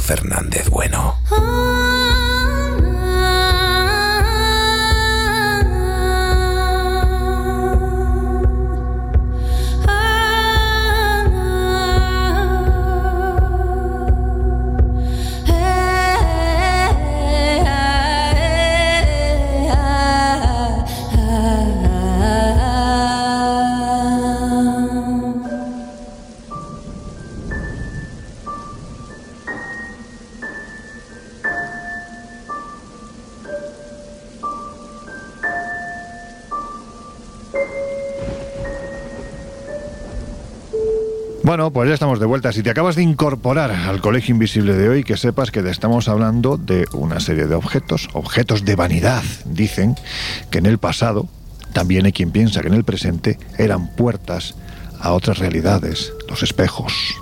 [0.00, 1.21] Fernández Bueno.
[41.62, 42.50] Bueno, pues ya estamos de vuelta.
[42.50, 46.08] Si te acabas de incorporar al Colegio Invisible de hoy, que sepas que te estamos
[46.08, 49.94] hablando de una serie de objetos, objetos de vanidad, dicen,
[50.50, 51.28] que en el pasado,
[51.72, 54.56] también hay quien piensa que en el presente, eran puertas
[54.98, 57.14] a otras realidades, los espejos.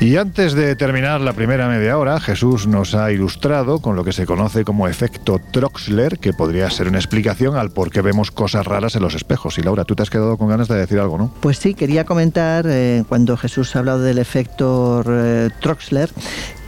[0.00, 4.12] Y antes de terminar la primera media hora, Jesús nos ha ilustrado con lo que
[4.12, 8.64] se conoce como efecto Troxler, que podría ser una explicación al por qué vemos cosas
[8.64, 9.58] raras en los espejos.
[9.58, 11.34] Y Laura, tú te has quedado con ganas de decir algo, ¿no?
[11.40, 16.10] Pues sí, quería comentar, eh, cuando Jesús ha hablado del efecto eh, Troxler,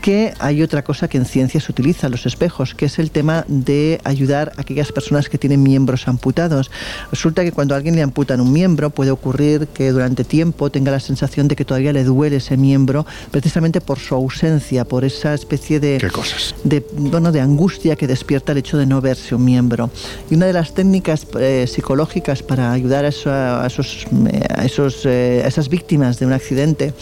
[0.01, 3.45] que hay otra cosa que en ciencia se utiliza, los espejos, que es el tema
[3.47, 6.71] de ayudar a aquellas personas que tienen miembros amputados.
[7.11, 10.91] Resulta que cuando a alguien le amputan un miembro puede ocurrir que durante tiempo tenga
[10.91, 15.33] la sensación de que todavía le duele ese miembro, precisamente por su ausencia, por esa
[15.33, 16.55] especie de, ¿Qué cosas?
[16.63, 19.89] de, bueno, de angustia que despierta el hecho de no verse un miembro.
[20.29, 24.65] Y una de las técnicas eh, psicológicas para ayudar a, eso- a esos, eh, a
[24.65, 26.93] esos, eh, a esas víctimas de un accidente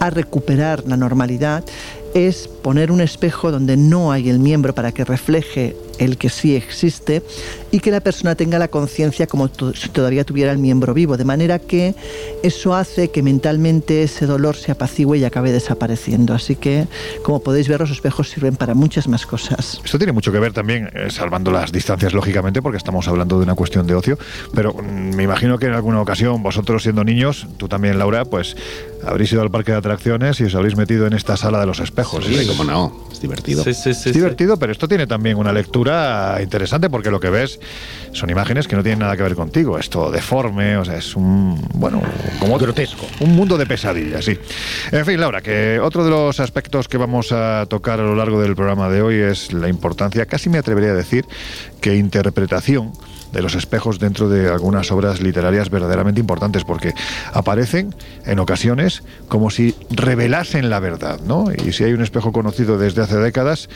[0.00, 1.64] a recuperar la normalidad
[2.26, 6.56] es poner un espejo donde no hay el miembro para que refleje el que sí
[6.56, 7.22] existe
[7.70, 11.24] y que la persona tenga la conciencia como si todavía tuviera el miembro vivo, de
[11.24, 11.94] manera que
[12.42, 16.34] eso hace que mentalmente ese dolor se apacigüe y acabe desapareciendo.
[16.34, 16.86] Así que,
[17.22, 19.80] como podéis ver, los espejos sirven para muchas más cosas.
[19.84, 23.44] Esto tiene mucho que ver también, eh, salvando las distancias, lógicamente, porque estamos hablando de
[23.44, 24.18] una cuestión de ocio,
[24.54, 28.56] pero mm, me imagino que en alguna ocasión, vosotros siendo niños, tú también, Laura, pues
[29.04, 31.80] habréis ido al parque de atracciones y os habréis metido en esta sala de los
[31.80, 32.24] espejos.
[32.24, 32.46] Sí, ¿sí?
[32.46, 33.64] cómo no, es divertido.
[33.64, 34.10] Sí, sí, sí.
[34.10, 37.60] Es divertido, pero esto tiene también una lectura interesante porque lo que ves
[38.12, 39.78] son imágenes que no tienen nada que ver contigo.
[39.78, 41.60] Es todo deforme, o sea, es un.
[41.74, 42.02] Bueno,
[42.40, 42.58] como.
[42.58, 43.06] Grotesco.
[43.20, 44.36] Un mundo de pesadillas, sí.
[44.90, 48.40] En fin, Laura, que otro de los aspectos que vamos a tocar a lo largo
[48.40, 51.24] del programa de hoy es la importancia, casi me atrevería a decir,
[51.80, 52.92] que interpretación
[53.32, 56.94] de los espejos dentro de algunas obras literarias verdaderamente importantes, porque
[57.32, 61.46] aparecen en ocasiones como si revelasen la verdad, ¿no?
[61.52, 63.68] Y si hay un espejo conocido desde hace décadas,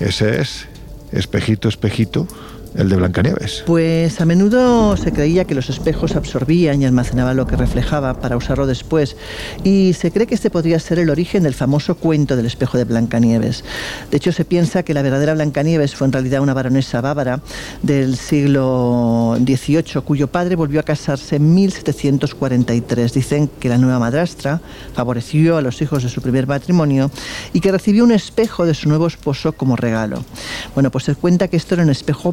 [0.00, 0.66] Ese es
[1.12, 2.26] espejito, espejito,
[2.74, 3.62] el de Blancanieves.
[3.66, 8.36] Pues a menudo se creía que los espejos absorbían y almacenaban lo que reflejaba para
[8.36, 9.16] usarlo después,
[9.64, 12.84] y se cree que este podría ser el origen del famoso cuento del espejo de
[12.84, 13.64] Blancanieves.
[14.10, 17.40] De hecho, se piensa que la verdadera Blancanieves fue en realidad una baronesa bávara
[17.82, 23.12] del siglo XVIII, cuyo padre volvió a casarse en 1743.
[23.12, 24.60] Dicen que la nueva madrastra
[24.94, 27.10] favoreció a los hijos de su primer matrimonio
[27.52, 30.24] y que recibió un espejo de su nuevo esposo como regalo.
[30.74, 32.32] Bueno, pues se cuenta que esto era un espejo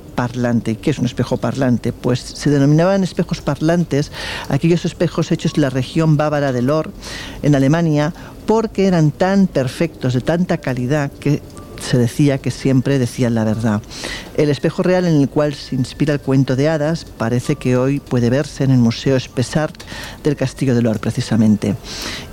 [0.78, 1.94] ¿Qué es un espejo parlante?
[1.94, 4.12] Pues se denominaban espejos parlantes
[4.50, 6.92] aquellos espejos hechos en la región bávara del Or,
[7.42, 8.14] en Alemania,
[8.46, 11.42] porque eran tan perfectos, de tanta calidad, que
[11.82, 13.82] se decía que siempre decían la verdad.
[14.38, 18.00] El espejo real en el cual se inspira el cuento de hadas parece que hoy
[18.00, 19.76] puede verse en el Museo Spessart
[20.24, 21.76] del Castillo de Lor, precisamente.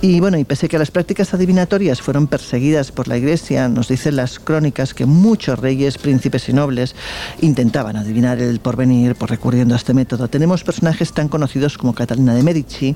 [0.01, 4.15] Y bueno, y pese que las prácticas adivinatorias fueron perseguidas por la Iglesia, nos dicen
[4.15, 6.95] las crónicas que muchos reyes, príncipes y nobles
[7.41, 10.27] intentaban adivinar el porvenir por recurriendo a este método.
[10.27, 12.95] Tenemos personajes tan conocidos como Catalina de Medici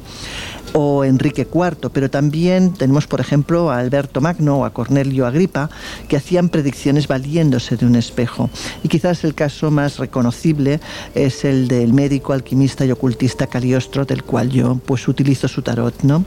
[0.73, 5.69] o Enrique IV, pero también tenemos, por ejemplo, a Alberto Magno o a Cornelio Agripa,
[6.07, 8.49] que hacían predicciones valiéndose de un espejo.
[8.83, 10.79] Y quizás el caso más reconocible
[11.15, 16.03] es el del médico, alquimista y ocultista Caliostro, del cual yo pues utilizo su tarot,
[16.03, 16.25] ¿no?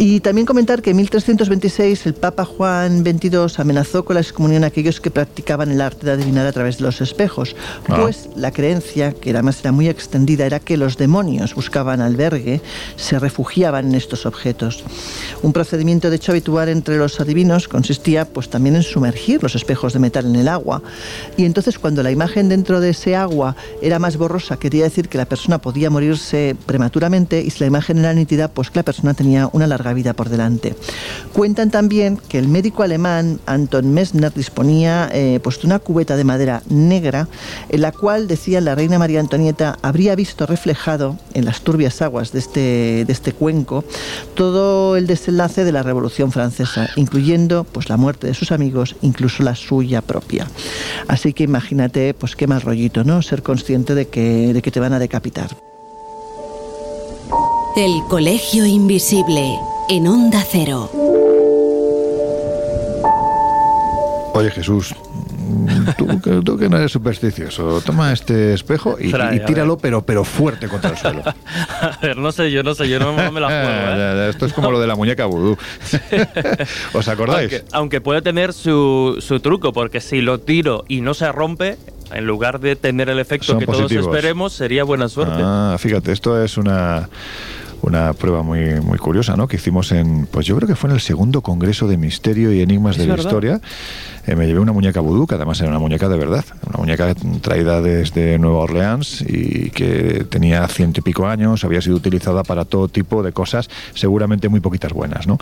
[0.00, 4.68] Y también comentar que en 1326 el Papa Juan XXII amenazó con la excomunión a
[4.68, 7.56] aquellos que practicaban el arte de adivinar a través de los espejos,
[7.88, 7.96] Ah.
[8.02, 12.60] pues la creencia, que además era muy extendida, era que los demonios buscaban albergue,
[12.94, 14.84] se refugiaban en estos objetos.
[15.42, 19.94] Un procedimiento de hecho habitual entre los adivinos consistía pues también en sumergir los espejos
[19.94, 20.80] de metal en el agua
[21.36, 25.18] y entonces cuando la imagen dentro de ese agua era más borrosa quería decir que
[25.18, 29.14] la persona podía morirse prematuramente y si la imagen era nítida pues que la persona
[29.14, 30.74] tenía una larga vida por delante.
[31.32, 36.24] Cuentan también que el médico alemán Anton Messner disponía eh, pues de una cubeta de
[36.24, 37.28] madera negra
[37.68, 42.32] en la cual decía la reina María Antonieta habría visto reflejado en las turbias aguas
[42.32, 43.84] de este, de este cuenco
[44.34, 49.42] todo el desenlace de la Revolución Francesa, incluyendo pues la muerte de sus amigos, incluso
[49.42, 50.46] la suya propia.
[51.08, 53.22] Así que imagínate pues qué mal rollito, ¿no?
[53.22, 55.50] Ser consciente de que, de que te van a decapitar.
[57.76, 59.56] El Colegio Invisible
[59.88, 60.90] en Onda Cero.
[64.34, 64.94] Oye Jesús,
[65.96, 69.78] tú, que- tú que no eres supersticioso, toma este espejo y, Trae, y a tíralo,
[69.78, 71.22] pero, pero fuerte contra el suelo.
[71.26, 73.48] A ver, no sé yo, no sé yo, no, me la juego.
[74.22, 74.26] ¿eh?
[74.30, 75.56] Esto es como lo de la muñeca vudú.
[76.92, 77.52] ¿Os acordáis?
[77.52, 81.76] Aunque, aunque puede tener su, su truco, porque si lo tiro y no se rompe,
[82.12, 84.04] en lugar de tener el efecto Son que positivos.
[84.04, 85.34] todos esperemos, sería buena suerte.
[85.42, 87.08] Ah, fíjate, esto es una,
[87.82, 89.48] una prueba muy, muy curiosa, ¿no?
[89.48, 92.60] Que hicimos en, pues yo creo que fue en el segundo Congreso de Misterio y
[92.60, 93.16] Enigmas Es de la.
[93.16, 93.60] Historia.
[94.28, 97.14] Eh, me llevé una muñeca vudú, que además era una muñeca de verdad, una muñeca
[97.40, 102.66] traída desde Nueva Orleans y que tenía ciento y pico años, había sido utilizada para
[102.66, 105.38] todo tipo de cosas, seguramente muy poquitas buenas, ¿no?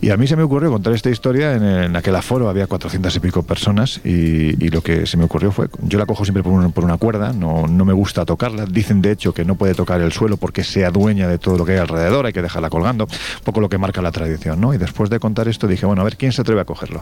[0.00, 3.16] Y a mí se me ocurrió contar esta historia en, en aquel aforo, había 400
[3.16, 6.52] y pico personas y, lo que se me ocurrió fue, yo la cojo siempre por,
[6.52, 9.74] un- por una cuerda, no, no me gusta tocarla, dicen de hecho que no puede
[9.74, 12.70] tocar el suelo porque se adueña de todo lo que hay alrededor, hay que dejarla
[12.70, 14.72] colgando, un poco lo que marca la tradición, ¿no?
[14.72, 17.00] Y después de contar esto dije, bueno, a ver, ¿quién se atreve a cogerlo?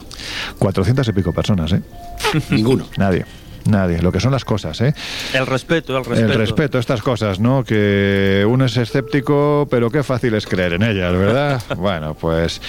[0.59, 1.83] 400 y pico personas, ¿eh?
[2.51, 2.87] Ninguno.
[2.97, 3.25] Nadie.
[3.65, 4.95] Nadie, lo que son las cosas, ¿eh?
[5.35, 6.33] El respeto, el respeto.
[6.33, 7.65] El respeto a estas cosas, ¿no?
[7.65, 11.63] Que uno es escéptico, pero qué fácil es creer en ellas, ¿verdad?
[11.77, 12.63] bueno, pues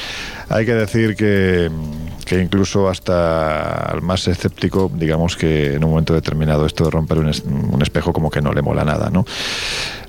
[0.50, 1.70] hay que decir que,
[2.26, 7.20] que incluso hasta al más escéptico, digamos que en un momento determinado esto de romper
[7.20, 9.26] un, es- un espejo como que no le mola nada, ¿no?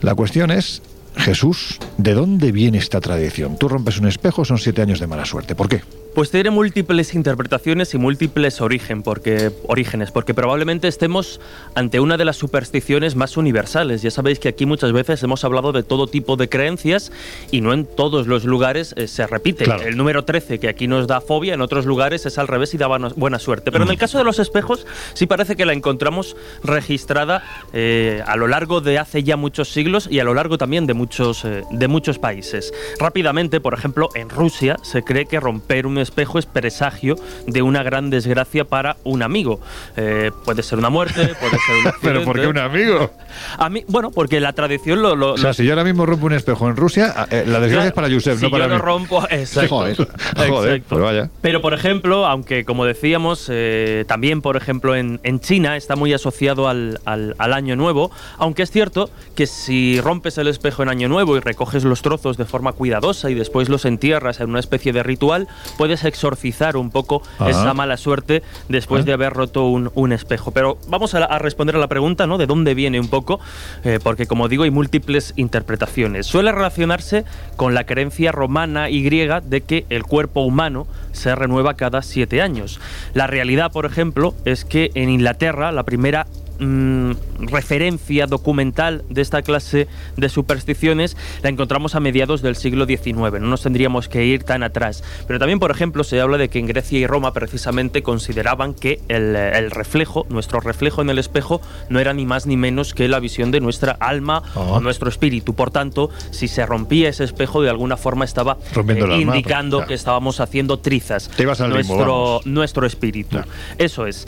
[0.00, 0.82] La cuestión es,
[1.16, 3.56] Jesús, ¿de dónde viene esta tradición?
[3.58, 5.54] Tú rompes un espejo, son siete años de mala suerte.
[5.54, 5.82] ¿Por qué?
[6.14, 11.40] Pues tiene múltiples interpretaciones y múltiples origen, porque, orígenes, porque probablemente estemos
[11.76, 14.02] ante una de las supersticiones más universales.
[14.02, 17.12] Ya sabéis que aquí muchas veces hemos hablado de todo tipo de creencias
[17.52, 19.64] y no en todos los lugares eh, se repite.
[19.64, 19.84] Claro.
[19.84, 22.76] El número 13, que aquí nos da fobia, en otros lugares es al revés y
[22.78, 23.70] da buena- suerte.
[23.70, 27.42] Pero en el caso de los espejos, sí parece que la encontramos registrada
[27.72, 30.94] eh, a lo largo de hace ya muchos siglos y a lo largo también de
[30.94, 32.74] muchos, eh, de muchos países.
[32.98, 37.82] Rápidamente, por ejemplo, en Rusia se cree que romper un espejo es presagio de una
[37.82, 39.60] gran desgracia para un amigo.
[39.96, 43.10] Eh, puede ser una muerte, puede ser un Pero ¿por qué un amigo?
[43.58, 45.14] A mí, bueno, porque la tradición lo...
[45.16, 47.60] lo- O sea, lo- si yo ahora mismo rompo un espejo en Rusia, eh, la
[47.60, 48.80] desgracia es para Josep, si no para yo lo mí.
[48.82, 49.68] rompo, exacto.
[49.76, 49.96] Joder.
[49.96, 50.86] Joder, Exacto.
[50.88, 51.30] pues vaya.
[51.40, 56.12] Pero, por ejemplo, aunque como decíamos, eh, también, por ejemplo, en, en China está muy
[56.12, 60.90] asociado al, al- al Año Nuevo, aunque es cierto que si rompes el espejo en
[60.90, 64.50] en Año Nuevo y recoges los trozos de forma cuidadosa y después los entierras en
[64.50, 65.46] una especie de ritual,
[65.90, 69.06] puedes exorcizar un poco esa mala suerte después Ah.
[69.06, 70.52] de haber roto un, un espejo.
[70.52, 72.38] Pero vamos a, a responder a la pregunta, ¿no?
[72.38, 73.40] ¿De dónde viene un poco?
[73.82, 76.26] Eh, porque como digo, hay múltiples interpretaciones.
[76.28, 77.24] Suele relacionarse
[77.56, 82.40] con la creencia romana y griega de que el cuerpo humano se renueva cada siete
[82.40, 82.78] años.
[83.12, 86.28] La realidad, por ejemplo, es que en Inglaterra la primera
[86.60, 93.14] mm, referencia documental de esta clase de supersticiones la encontramos a mediados del siglo XIX.
[93.40, 95.02] No nos tendríamos que ir tan atrás.
[95.26, 99.00] Pero también, por ejemplo, se habla de que en Grecia y Roma precisamente consideraban que
[99.08, 103.08] el, el reflejo, nuestro reflejo en el espejo, no era ni más ni menos que
[103.08, 105.54] la visión de nuestra alma o nuestro espíritu.
[105.54, 109.88] Por tanto, si se rompía ese espejo, de alguna forma estaba eh, alma, indicando claro.
[109.88, 112.46] que estábamos haciendo trizas Te ibas al limbo, nuestro, vamos.
[112.46, 113.38] nuestro espíritu.
[113.78, 114.26] Eso es.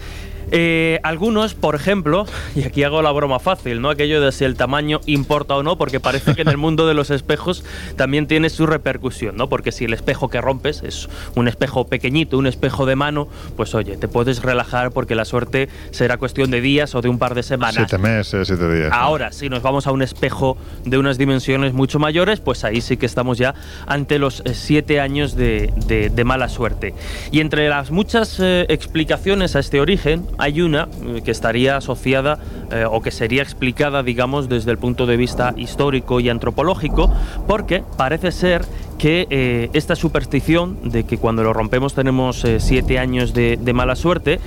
[0.55, 3.89] Eh, algunos, por ejemplo, y aquí hago la broma fácil, ¿no?
[3.91, 6.93] Aquello de si el tamaño importa o no, porque parece que en el mundo de
[6.95, 7.65] los espejos
[7.97, 9.49] también tiene su repercusión, ¿no?
[9.49, 13.75] Porque si el espejo que rompes es un espejo pequeñito, un espejo de mano, pues
[13.75, 17.35] oye, te puedes relajar porque la suerte será cuestión de días o de un par
[17.35, 17.75] de semanas.
[17.77, 18.91] Siete meses, siete días.
[18.93, 22.99] Ahora, si nos vamos a un espejo de unas dimensiones mucho mayores, pues ahí sí
[22.99, 23.55] que estamos ya
[23.87, 26.95] ante los eh, siete años de, de- de mala suerte.
[27.31, 32.37] Y entre las muchas eh, explicaciones a este origen, hay una eh, que estaría asociada
[32.73, 37.13] eh, o que sería explicada, digamos, desde el punto de vista histórico y antropológico,
[37.47, 38.65] porque parece ser
[39.03, 43.73] que eh, esta superstición de que cuando lo rompemos tenemos eh, siete años de, de
[43.73, 44.39] mala suerte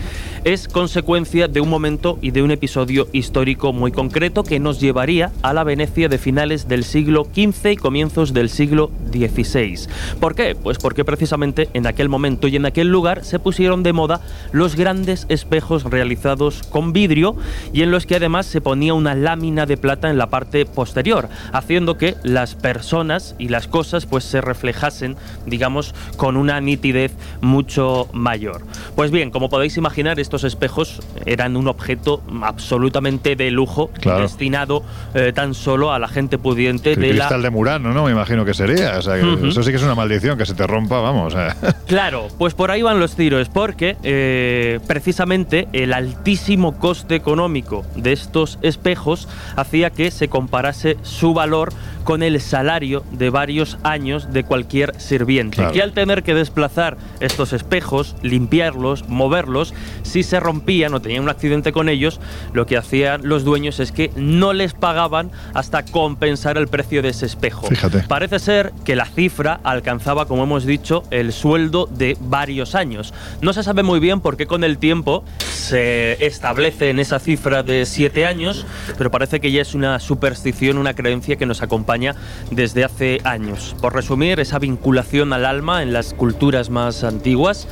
[0.45, 5.33] es consecuencia de un momento y de un episodio histórico muy concreto que nos llevaría
[5.41, 9.89] a la Venecia de finales del siglo XV y comienzos del siglo XVI.
[10.21, 10.55] ¿Por qué?
[10.55, 14.21] Pues porque precisamente en aquel momento y en aquel lugar se pusieron de moda
[14.53, 17.35] los grandes espejos realizados con vidrio
[17.73, 21.27] y en los que además se ponía una lámina de plata en la parte posterior,
[21.51, 28.07] haciendo que las personas y las cosas pues se reflejasen, digamos, con una nitidez mucho
[28.13, 28.61] mayor.
[28.95, 34.21] Pues bien, como podéis imaginar, estos espejos eran un objeto absolutamente de lujo Claro.
[34.21, 34.83] destinado
[35.13, 38.05] eh, tan solo a la gente pudiente El de la cristal de Murano, ¿no?
[38.05, 38.97] Me imagino que sería.
[38.97, 39.47] O sea, que Ujú.
[39.47, 41.35] Eso sí que es una maldición, que se te rompa, vamos.
[41.87, 48.11] Claro, pues por ahí van los tiros, porque eh, precisamente el altísimo coste económico de
[48.11, 51.71] estos espejos hacía que se comparase su valor
[52.03, 55.71] con el salario de varios años de cualquier sirviente, Claro.
[55.73, 59.73] que al tener que desplazar estos espejos, limpiarlos, moverlos,
[60.03, 62.19] si se rompían o tenían un accidente con ellos,
[62.53, 67.09] lo que hacían los dueños es que no les pagaban hasta compensar el precio de
[67.09, 67.65] ese espejo.
[67.67, 68.01] Fíjate.
[68.07, 73.13] Parece ser que la cifra alcanzaba, como hemos dicho, el sueldo de varios años.
[73.41, 77.63] No se sabe muy bien por qué con el tiempo se establece en esa cifra
[77.63, 78.65] de siete años,
[78.97, 82.15] pero parece que ya es una superstición, una creencia que nos acompaña
[82.51, 83.75] desde hace años.
[83.81, 87.67] Por resumir, esa vinculación al alma en las culturas más antiguas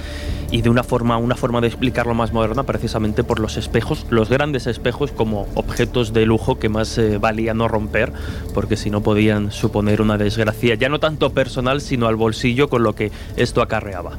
[0.52, 4.30] y de una forma, una forma de explicarlo más moderna, precisamente por los espejos, los
[4.30, 8.12] grandes espejos como objetos de lujo que más eh, valía no romper,
[8.54, 12.84] porque si no podían suponer una desgracia, ya no tanto personal, sino al bolsillo con
[12.84, 14.18] lo que esto acarreaba.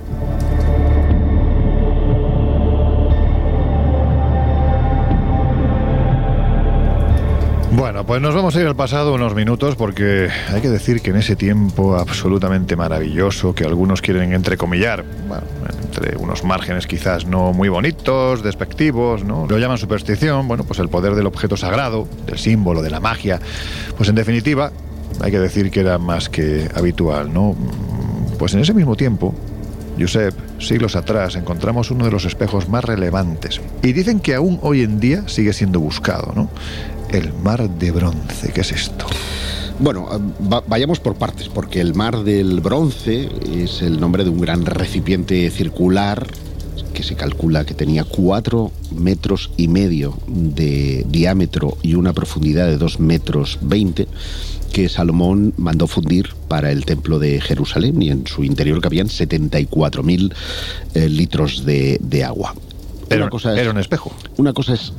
[7.76, 11.10] Bueno, pues nos vamos a ir al pasado unos minutos porque hay que decir que
[11.10, 15.42] en ese tiempo absolutamente maravilloso que algunos quieren entrecomillar, bueno,
[15.82, 19.48] entre unos márgenes quizás no muy bonitos, despectivos, ¿no?
[19.48, 23.40] Lo llaman superstición, bueno, pues el poder del objeto sagrado, del símbolo, de la magia,
[23.96, 24.70] pues en definitiva
[25.20, 27.28] hay que decir que era más que habitual.
[28.38, 29.34] Pues en ese mismo tiempo,
[29.98, 33.60] Josep, siglos atrás, encontramos uno de los espejos más relevantes.
[33.82, 36.48] Y dicen que aún hoy en día sigue siendo buscado, ¿no?
[37.14, 38.52] El mar de bronce.
[38.52, 39.06] ¿Qué es esto?
[39.78, 40.18] Bueno, eh,
[40.52, 44.64] va- vayamos por partes, porque el mar del bronce es el nombre de un gran
[44.66, 46.26] recipiente circular
[46.92, 52.78] que se calcula que tenía cuatro metros y medio de diámetro y una profundidad de
[52.78, 54.06] dos metros veinte
[54.72, 60.32] que Salomón mandó fundir para el templo de Jerusalén y en su interior cabían 74.000
[60.94, 62.54] eh, litros de, de agua.
[63.10, 64.12] Era- Una cosa es- era un espejo.
[64.36, 64.92] Una cosa es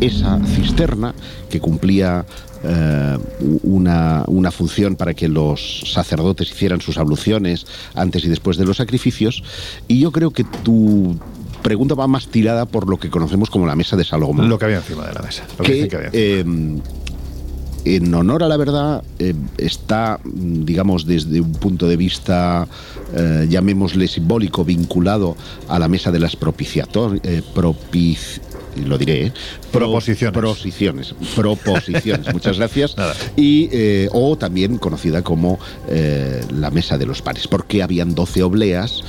[0.00, 1.14] esa cisterna
[1.50, 2.24] que cumplía
[2.62, 3.18] eh,
[3.62, 8.76] una, una función para que los sacerdotes hicieran sus abluciones antes y después de los
[8.78, 9.42] sacrificios.
[9.88, 11.16] Y yo creo que tu
[11.62, 14.48] pregunta va más tirada por lo que conocemos como la mesa de Salomón.
[14.48, 15.44] Lo que había encima de la mesa.
[15.58, 16.10] Lo que que, dicen que había.
[16.12, 16.44] eh,
[17.82, 22.68] en honor a la verdad, eh, está, digamos, desde un punto de vista,
[23.16, 25.34] eh, llamémosle simbólico, vinculado
[25.66, 27.42] a la mesa de las propiciator- eh,
[28.86, 29.32] lo diré, ¿eh?
[29.70, 30.32] Pro- Proposiciones.
[30.38, 31.14] Proposiciones.
[31.34, 32.94] Proposiciones, muchas gracias.
[33.36, 35.58] Y, eh, o también conocida como
[35.88, 39.02] eh, la mesa de los pares, porque habían 12 obleas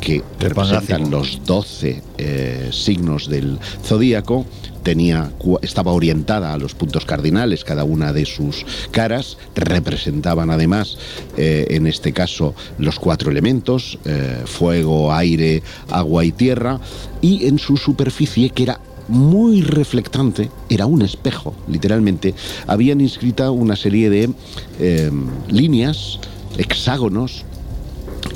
[0.00, 4.44] que representan los 12 eh, signos del zodíaco.
[4.82, 9.36] Tenía, estaba orientada a los puntos cardinales, cada una de sus caras.
[9.56, 10.96] Representaban además,
[11.36, 16.78] eh, en este caso, los cuatro elementos: eh, fuego, aire, agua y tierra.
[17.20, 22.34] Y en su superficie, que era muy reflectante, era un espejo, literalmente,
[22.66, 24.30] habían inscrita una serie de
[24.78, 25.10] eh,
[25.48, 26.18] líneas,
[26.58, 27.44] hexágonos,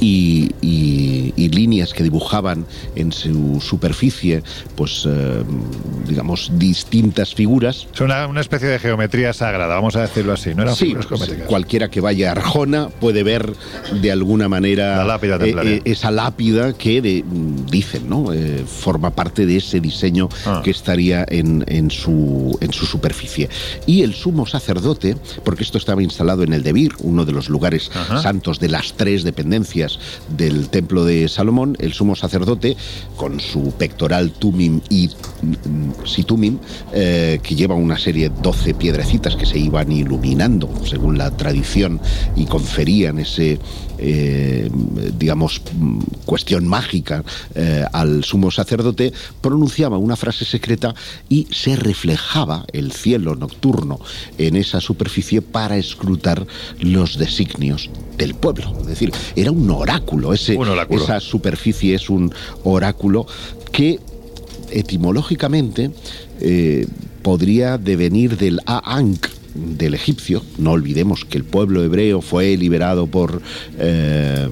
[0.01, 2.67] y, y- y líneas que dibujaban
[2.97, 4.43] en su superficie,
[4.77, 5.43] pues, eh,
[6.09, 7.87] digamos, distintas figuras.
[7.95, 10.63] Es una, una especie de geometría sagrada, vamos a decirlo así, ¿no?
[10.63, 11.47] Eran Sí, geométricas.
[11.49, 13.53] cualquiera que vaya a Arjona puede ver
[14.01, 17.25] de alguna manera La lápida eh, eh, esa lápida que de-
[17.71, 18.33] dicen, ¿no?
[18.33, 20.61] Eh, forma parte de ese diseño Ah.
[20.65, 23.49] que estaría en, en su, en su superficie.
[23.87, 27.91] Y el sumo sacerdote, porque esto estaba instalado en el Debir, uno de los lugares
[27.95, 28.23] Ajá.
[28.23, 29.80] santos de las tres dependencias
[30.37, 32.77] del templo de Salomón, el sumo sacerdote,
[33.17, 36.59] con su pectoral Tumim y mm, Situmim,
[36.93, 42.01] eh, que lleva una serie de 12 piedrecitas que se iban iluminando según la tradición
[42.37, 43.59] y conferían ese,
[44.03, 44.71] eh,
[45.19, 45.61] digamos,
[46.25, 47.23] cuestión mágica
[47.55, 50.95] eh, al sumo sacerdote, pronunciaba una frase secreta
[51.29, 54.01] y se reflejaba el cielo nocturno
[54.39, 56.47] en esa superficie para escrutar
[56.81, 58.75] los designios del pueblo.
[58.81, 61.03] Es decir, era un oráculo, ese, Un oráculo.
[61.03, 62.33] esa superficie es un
[62.65, 63.27] oráculo
[63.71, 63.99] que
[64.71, 65.91] etimológicamente
[66.41, 66.87] eh,
[67.23, 70.43] podría devenir del Aank del egipcio.
[70.59, 73.43] No olvidemos que el pueblo hebreo fue liberado por
[73.79, 74.49] eh,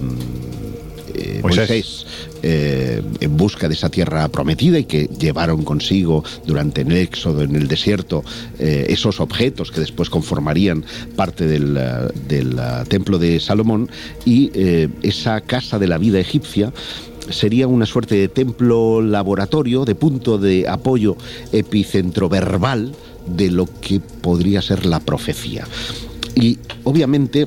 [1.18, 2.06] eh, Moisés.
[2.42, 7.56] Eh, en busca de esa tierra prometida y que llevaron consigo durante el éxodo en
[7.56, 8.22] el desierto
[8.60, 10.84] eh, esos objetos que después conformarían
[11.16, 11.74] parte del,
[12.28, 12.56] del,
[12.88, 13.90] templo de Salomón
[14.24, 14.52] y
[15.02, 16.72] esa casa de la vida egipcia
[17.28, 21.16] sería una suerte de templo laboratorio, de punto de apoyo
[21.52, 22.92] epicentro verbal
[23.28, 25.66] de lo que podría ser la profecía.
[26.34, 27.46] Y obviamente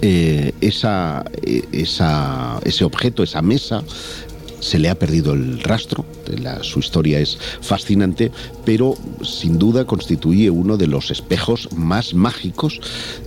[0.00, 3.84] eh, esa, eh, esa- ese objeto, esa mesa,
[4.60, 6.04] se le ha perdido el rastro.
[6.42, 8.30] La- su historia es fascinante,
[8.64, 12.80] pero sin duda constituye uno de los espejos más mágicos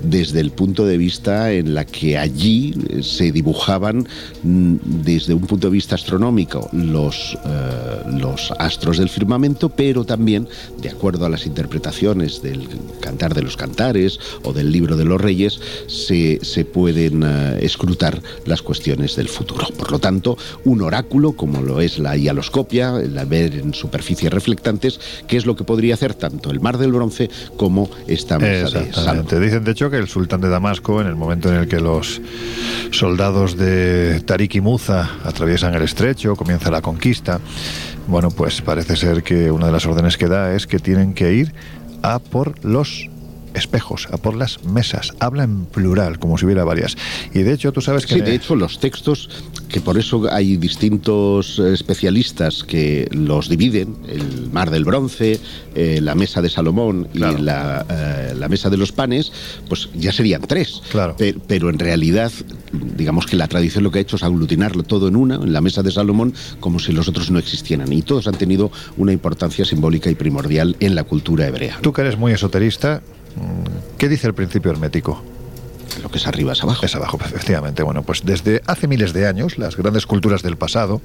[0.03, 4.07] desde el punto de vista en la que allí eh, se dibujaban
[4.43, 10.47] mm, desde un punto de vista astronómico los, eh, los astros del firmamento, pero también,
[10.81, 12.67] de acuerdo a las interpretaciones del
[12.99, 18.21] Cantar de los Cantares o del Libro de los Reyes, se, se pueden eh, escrutar
[18.45, 19.67] las cuestiones del futuro.
[19.77, 24.99] Por lo tanto, un oráculo, como lo es la hialoscopia, el ver en superficies reflectantes,
[25.27, 28.69] que es lo que podría hacer tanto el Mar del Bronce como esta mesa de
[28.69, 28.87] Salomón.
[28.87, 29.39] Exactamente.
[29.39, 32.21] Dicen, de hecho, que el sultán de Damasco, en el momento en el que los
[32.91, 37.39] soldados de Tariq y Muza atraviesan el estrecho, comienza la conquista,
[38.07, 41.33] bueno, pues parece ser que una de las órdenes que da es que tienen que
[41.33, 41.53] ir
[42.03, 43.09] a por los
[43.55, 45.13] espejos, a por las mesas.
[45.19, 46.95] Habla en plural, como si hubiera varias.
[47.33, 48.15] Y de hecho, tú sabes que...
[48.15, 49.29] Sí, de hecho, los textos,
[49.69, 55.39] que por eso hay distintos especialistas que los dividen, el Mar del Bronce,
[55.75, 59.31] eh, la Mesa de Salomón y la, eh, la Mesa de los Panes,
[59.67, 60.81] pues ya serían tres.
[60.91, 61.15] Claro.
[61.17, 62.31] Pe- Pero, en realidad,
[62.97, 65.61] digamos que la tradición lo que ha hecho es aglutinarlo todo en una, en la
[65.61, 67.91] Mesa de Salomón, como si los otros no existieran.
[67.91, 71.77] Y todos han tenido una importancia simbólica y primordial en la cultura hebrea.
[71.81, 73.01] Tú que eres muy esoterista,
[73.97, 75.21] ¿qué dice el principio hermético?
[76.03, 76.85] Lo que es arriba es abajo.
[76.85, 77.81] Es abajo, efectivamente.
[77.83, 81.01] Bueno, pues desde hace miles de años, las grandes culturas del pasado,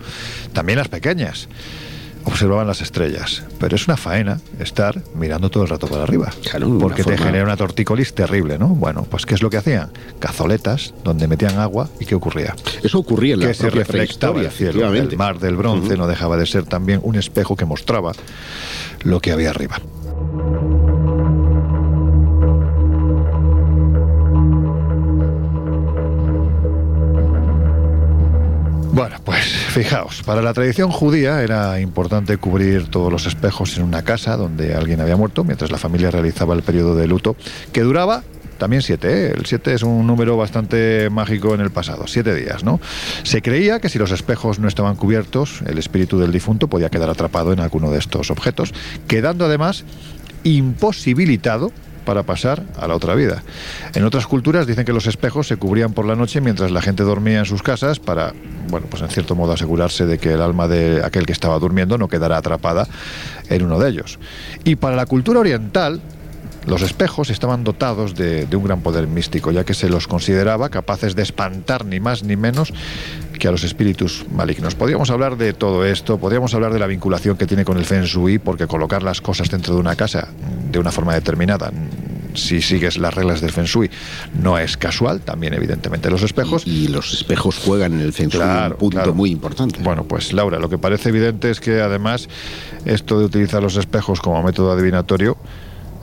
[0.53, 1.49] también las pequeñas,
[2.25, 3.45] observaban las estrellas.
[3.61, 6.31] Pero es una faena estar mirando todo el rato para arriba.
[6.67, 8.67] una porque te forma- genera una tortícolis terrible, ¿no?
[8.69, 9.91] Bueno, pues ¿qué es lo que hacían?
[10.19, 12.57] Cazoletas donde metían agua y ¿qué ocurría?
[12.83, 14.93] Eso ocurría en la que se reflectaba el cielo.
[14.93, 18.13] El mar del bronce no dejaba de ser también un espejo que mostraba
[19.05, 19.79] lo que había arriba.
[28.93, 34.03] Bueno, pues fijaos, para la tradición judía era importante cubrir todos los espejos en una
[34.03, 37.37] casa donde alguien había muerto mientras la familia realizaba el periodo de luto,
[37.73, 38.25] que duraba
[38.59, 39.29] también siete.
[39.29, 39.35] ¿eh?
[39.37, 42.81] El siete es un número bastante mágico en el pasado, siete días, ¿no?
[43.23, 47.11] Se creía que si los espejos no estaban cubiertos, el espíritu del difunto podía quedar
[47.11, 48.75] atrapado en alguno de estos objetos,
[49.07, 49.85] quedando además
[50.43, 51.71] imposibilitado
[52.01, 53.43] para pasar a la otra vida.
[53.95, 57.03] En otras culturas dicen que los espejos se cubrían por la noche mientras la gente
[57.03, 58.33] dormía en sus casas para,
[58.69, 61.99] bueno, pues en cierto modo asegurarse de que el alma de aquel que estaba durmiendo
[61.99, 62.87] no quedara atrapada
[63.49, 64.19] en uno de ellos.
[64.65, 66.01] Y para la cultura oriental,
[66.67, 70.69] los espejos estaban dotados de, de un gran poder místico, ya que se los consideraba
[70.69, 72.73] capaces de espantar ni más ni menos
[73.41, 74.77] que a los espíritus malignos.
[74.77, 78.05] Podríamos hablar de todo esto, podríamos hablar de la vinculación que tiene con el Feng
[78.05, 80.29] Shui, porque colocar las cosas dentro de una casa
[80.71, 81.73] de una forma determinada,
[82.35, 83.91] si sigues las reglas del Feng Shui,
[84.41, 86.67] no es casual, también evidentemente los espejos.
[86.67, 89.81] Y, los espejos juegan en el Feng Shui un punto muy importante.
[89.83, 92.29] Bueno, pues Laura, lo que parece evidente es que además
[92.85, 95.37] esto de utilizar los espejos como método adivinatorio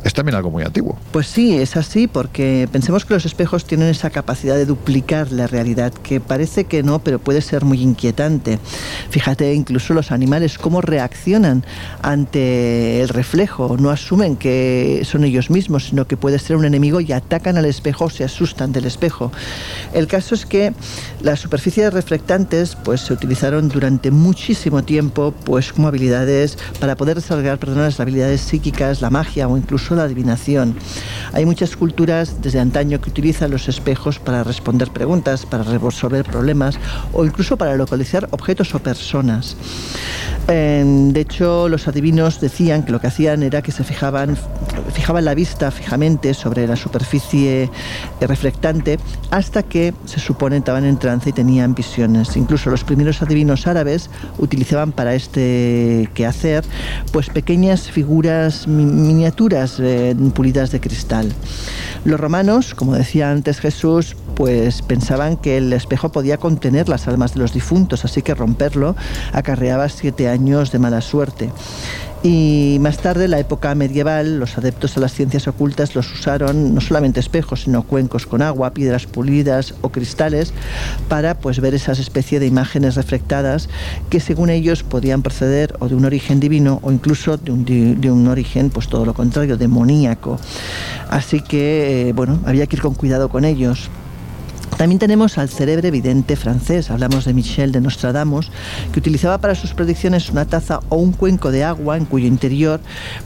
[0.03, 0.97] es también algo muy antiguo.
[1.11, 5.47] Pues sí, es así, porque pensemos que los espejos tienen esa capacidad de duplicar la
[5.47, 8.59] realidad, que parece que no, pero puede ser muy inquietante.
[9.09, 11.65] Fíjate, incluso los animales, cómo reaccionan
[12.01, 13.75] ante el reflejo.
[13.77, 17.65] No asumen que son ellos mismos, sino que puede ser un enemigo y atacan al
[17.65, 19.31] espejo o se asustan del espejo.
[19.93, 20.73] El caso es que
[21.21, 27.57] las superficies reflectantes pues, se utilizaron durante muchísimo tiempo pues, como habilidades para poder desarrollar
[27.57, 30.75] perdón, las habilidades psíquicas, la magia o incluso la adivinación.
[31.33, 36.77] Hay muchas culturas desde antaño que utilizan los espejos para responder preguntas, para resolver problemas
[37.13, 39.55] o incluso para localizar objetos o personas.
[40.47, 44.37] De hecho, los adivinos decían que lo que hacían era que se fijaban,
[44.93, 47.69] fijaban la vista fijamente sobre la superficie
[48.21, 48.97] reflectante
[49.29, 52.37] hasta que se supone estaban en trance y tenían visiones.
[52.37, 56.63] Incluso los primeros adivinos árabes utilizaban para este quehacer
[57.11, 58.85] pues pequeñas figuras mi-
[60.33, 61.33] pulidas de cristal.
[62.05, 67.33] Los romanos, como decía antes Jesús, pues pensaban que el espejo podía contener las almas
[67.33, 68.95] de los difuntos, así que romperlo
[69.33, 71.49] acarreaba siete años de mala suerte.
[72.23, 76.73] Y más tarde, en la época medieval, los adeptos a las ciencias ocultas los usaron
[76.73, 80.51] no solamente espejos, sino cuencos con agua, piedras pulidas o cristales
[81.09, 83.69] para pues ver esas especies de imágenes reflectadas
[84.09, 88.11] que según ellos podían proceder o de un origen divino o incluso de un, de
[88.11, 90.39] un origen pues todo lo contrario, demoníaco.
[91.09, 93.89] Así que, eh, bueno, había que ir con cuidado con ellos.
[94.75, 98.51] También tenemos al cerebre vidente francés, hablamos de Michel de Nostradamus,
[98.91, 102.79] que utilizaba para sus predicciones una taza o un cuenco de agua en cuyo interior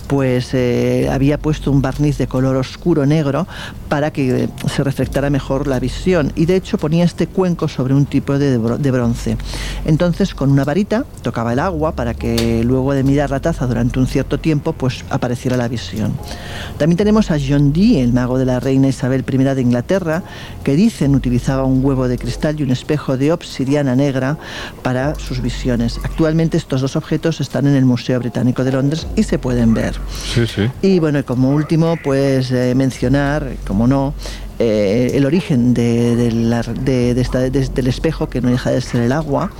[0.07, 3.47] pues eh, había puesto un barniz de color oscuro negro
[3.89, 7.93] para que eh, se reflectara mejor la visión y de hecho ponía este cuenco sobre
[7.93, 9.37] un tipo de, de bronce.
[9.85, 13.99] Entonces con una varita tocaba el agua para que luego de mirar la taza durante
[13.99, 16.13] un cierto tiempo pues apareciera la visión.
[16.77, 20.23] También tenemos a John Dee, el mago de la reina Isabel I de Inglaterra,
[20.63, 24.37] que dicen utilizaba un huevo de cristal y un espejo de obsidiana negra
[24.83, 25.97] para sus visiones.
[26.03, 29.95] Actualmente estos dos objetos están en el Museo Británico de Londres y se pueden ver.
[30.33, 30.69] Sí, sí.
[30.81, 34.13] Y bueno, como último, pues eh, mencionar, como no,
[34.63, 39.51] eh, el origen de- del espejo, que no deja de ser el agua,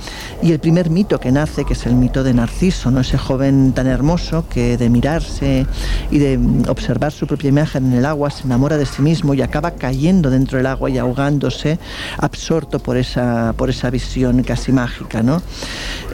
[0.42, 3.00] y el primer mito que nace, que es el mito de Narciso, ¿no?
[3.00, 5.66] ese joven tan hermoso que de mirarse
[6.10, 6.38] y de
[6.68, 10.30] observar su propia imagen en el agua se enamora de sí mismo y acaba cayendo
[10.30, 11.78] dentro del agua y ahogándose,
[12.18, 15.22] absorto por esa, por esa visión casi mágica.
[15.22, 15.42] ¿no?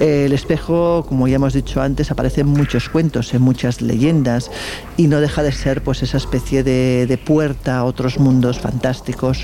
[0.01, 4.51] El espejo, como ya hemos dicho antes, aparece en muchos cuentos, en muchas leyendas,
[4.97, 8.78] y no deja de ser pues esa especie de, de puerta a otros mundos fantásticos,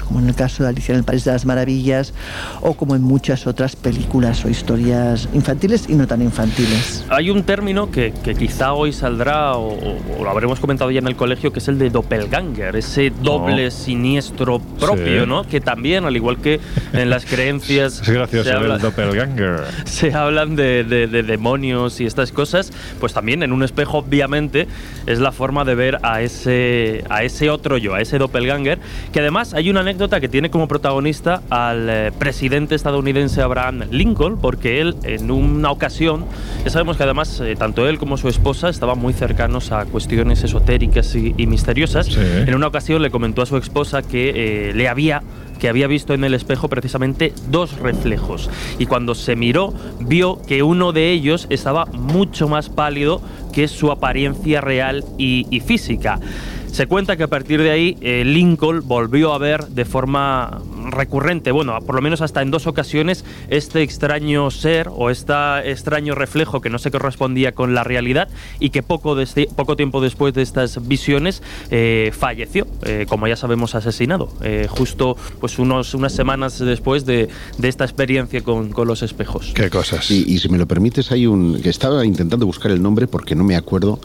[0.06, 2.12] como en el caso de Alicia en el País de las Maravillas,
[2.60, 7.04] o como en muchas otras películas o historias infantiles y no tan infantiles.
[7.10, 11.06] Hay un término que, que quizá hoy saldrá o, o- lo habremos comentado ya en
[11.06, 15.28] el colegio, que es el de doppelganger, ese doble siniestro propio, Sí.
[15.28, 15.44] ¿no?
[15.44, 16.60] Que también, al igual que
[16.92, 18.00] en las creencias...
[18.04, 19.60] Es gracioso se habla- el doppelganger.
[19.84, 24.66] se hablan de, de- de demonios y estas cosas, pues también en un espejo, obviamente,
[25.06, 28.78] es la forma de ver a ese, a ese otro yo, a ese doppelganger,
[29.12, 34.38] que además hay una anécdota que tiene como protagonista al eh, presidente estadounidense Abraham Lincoln,
[34.38, 36.24] porque él en una ocasión,
[36.62, 40.44] ya sabemos que además eh, tanto él como su esposa estaban muy cercanos a cuestiones
[40.44, 44.88] esotéricas y, y misteriosas, en una ocasión le comentó a su esposa que eh, le
[44.88, 45.22] había
[45.58, 50.62] que había visto en el espejo precisamente dos reflejos y cuando se miró vio que
[50.62, 53.20] uno de ellos estaba mucho más pálido
[53.52, 56.18] que su apariencia real y, física.
[56.66, 61.50] Se cuenta que a partir de ahí eh, Lincoln volvió a ver de forma recurrente,
[61.52, 65.32] bueno, por lo menos hasta en dos ocasiones, este extraño ser o este
[65.70, 68.28] extraño reflejo que no se correspondía con la realidad
[68.60, 73.36] y que poco, desde- poco tiempo después de estas visiones eh, falleció, eh, como ya
[73.36, 77.28] sabemos, asesinado, eh, justo pues unos, unas semanas después de,
[77.58, 79.52] de esta experiencia con, con los espejos.
[79.54, 80.10] Qué cosas.
[80.10, 81.60] Y, y si me lo permites, hay un.
[81.62, 83.98] que estaba intentando buscar el nombre porque no me acuerdo.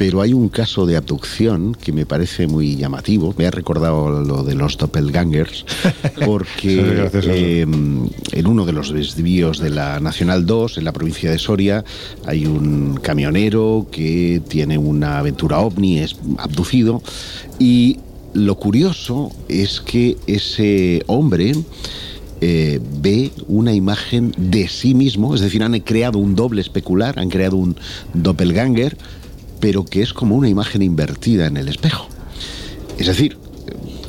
[0.00, 3.34] Pero hay un caso de abducción que me parece muy llamativo.
[3.36, 5.66] Me ha recordado lo de los doppelgangers,
[6.24, 11.38] porque eh, en uno de los desvíos de la Nacional 2, en la provincia de
[11.38, 11.84] Soria,
[12.24, 17.02] hay un camionero que tiene una aventura ovni, es abducido,
[17.58, 17.98] y
[18.32, 21.52] lo curioso es que ese hombre
[22.40, 27.28] eh, ve una imagen de sí mismo, es decir, han creado un doble especular, han
[27.28, 27.76] creado un
[28.14, 28.96] doppelganger,
[29.60, 32.08] pero que es como una imagen invertida en el espejo.
[32.98, 33.36] Es decir,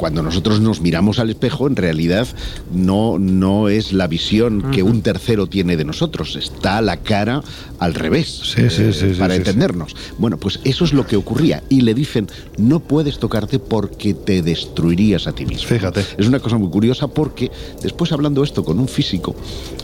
[0.01, 2.27] cuando nosotros nos miramos al espejo, en realidad
[2.73, 7.43] no, no es la visión que un tercero tiene de nosotros, está la cara
[7.77, 9.95] al revés, Sí, sí, eh, sí, sí, para entendernos.
[10.17, 11.61] Bueno, pues eso es lo que ocurría.
[11.69, 12.27] Y le dicen,
[12.57, 15.69] no puedes tocarte porque te destruirías a ti mismo.
[15.69, 16.03] Fíjate.
[16.17, 17.51] Es una cosa muy curiosa porque
[17.83, 19.35] después hablando esto con un físico,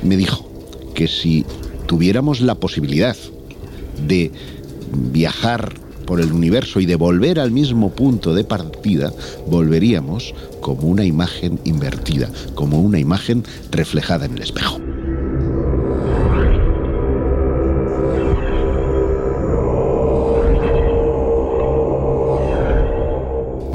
[0.01, 0.49] me dijo
[0.95, 1.45] que si
[1.85, 3.15] tuviéramos la posibilidad
[4.07, 4.31] de
[4.91, 5.73] viajar
[6.05, 9.11] por el universo y de volver al mismo punto de partida,
[9.45, 14.79] volveríamos como una imagen invertida, como una imagen reflejada en el espejo.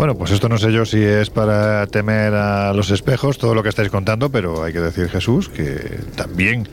[0.03, 3.63] Bueno, pues esto no sé yo si es para temer a los espejos, todo lo
[3.63, 6.67] que estáis contando, pero hay que decir, Jesús, que también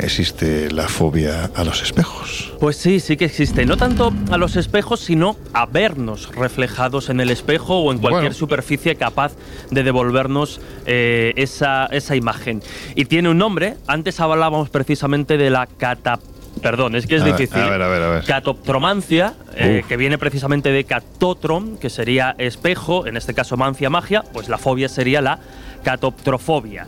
[0.00, 2.52] existe la fobia a los espejos.
[2.60, 3.64] Pues sí, sí que existe.
[3.66, 8.22] No tanto a los espejos, sino a vernos reflejados en el espejo o en cualquier
[8.22, 8.34] Bueno.
[8.34, 9.32] superficie capaz
[9.70, 12.62] de devolvernos eh, esa, esa imagen.
[12.94, 13.76] Y tiene un nombre.
[13.86, 16.18] Antes hablábamos precisamente de la cata...
[16.62, 17.62] Perdón, es que es A ver, difícil.
[17.62, 18.24] a ver, a ver, a ver.
[18.24, 24.24] Catoptromancia, eh, que viene precisamente de catotrom, que sería espejo, en este caso mancia magia,
[24.32, 25.38] pues la fobia sería la
[25.84, 26.86] catoptrofobia.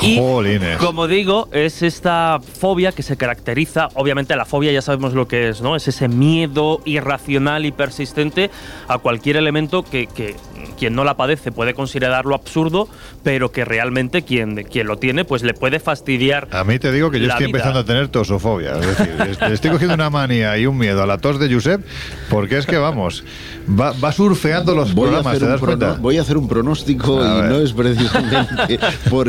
[0.00, 0.78] Y Jolines.
[0.78, 5.48] como digo, es esta fobia que se caracteriza, obviamente la fobia ya sabemos lo que
[5.50, 5.76] es, ¿no?
[5.76, 8.50] Es ese miedo irracional y persistente
[8.88, 10.34] a cualquier elemento que, que
[10.78, 12.88] quien no la padece puede considerarlo absurdo,
[13.22, 16.48] pero que realmente quien, quien lo tiene pues le puede fastidiar.
[16.52, 17.58] A mí te digo que yo estoy vida.
[17.58, 18.78] empezando a tener tosofobia.
[18.78, 21.84] Es decir, est- estoy cogiendo una manía y un miedo a la tos de Josep,
[22.30, 23.24] porque es que vamos,
[23.68, 28.78] va, va surfeando los Voy programas, voy a hacer un pronóstico y no es precisamente
[29.10, 29.28] por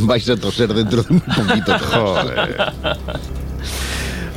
[0.00, 1.72] Vais a toser dentro de un poquito.
[1.92, 2.72] Joder.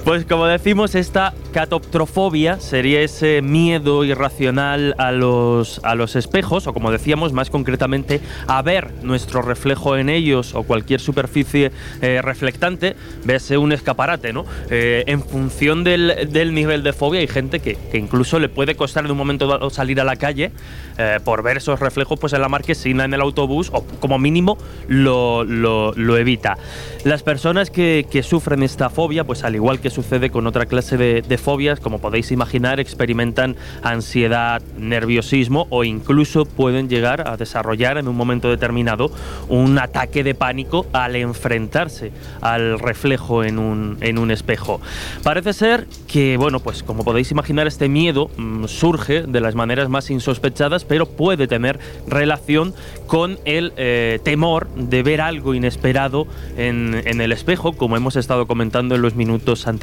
[0.06, 6.74] Pues como decimos, esta catoptrofobia sería ese miedo irracional a los, a los espejos, o
[6.74, 12.98] como decíamos, más concretamente, a ver nuestro reflejo en ellos o cualquier superficie eh, reflectante,
[13.24, 14.46] véase un escaparate, ¿no?
[14.70, 18.76] Eh, en función del, del nivel de fobia hay gente que, que incluso le puede
[18.76, 20.52] costar en un momento dado salir a la calle
[20.98, 24.58] eh, por ver esos reflejos pues en la marquesina, en el autobús, o como mínimo
[24.90, 26.58] lo, lo- lo evita.
[27.06, 30.98] Las personas que, que sufren esta fobia, pues al igual que sucede con otra clase
[30.98, 37.98] de, de fobias, como podéis imaginar, experimentan ansiedad, nerviosismo o incluso pueden llegar a desarrollar
[37.98, 39.12] en un momento determinado
[39.50, 44.82] un ataque de pánico al enfrentarse al reflejo en un, en un espejo.
[45.24, 49.90] Parece ser que, bueno, pues como podéis imaginar, este miedo mm, surge de las maneras
[49.90, 52.74] más insospechadas, pero puede tener relación
[53.08, 56.28] con el eh, temor de ver algo inesperado
[56.58, 59.83] en, en el espejo, como hemos estado comentando en los minutos anteriores,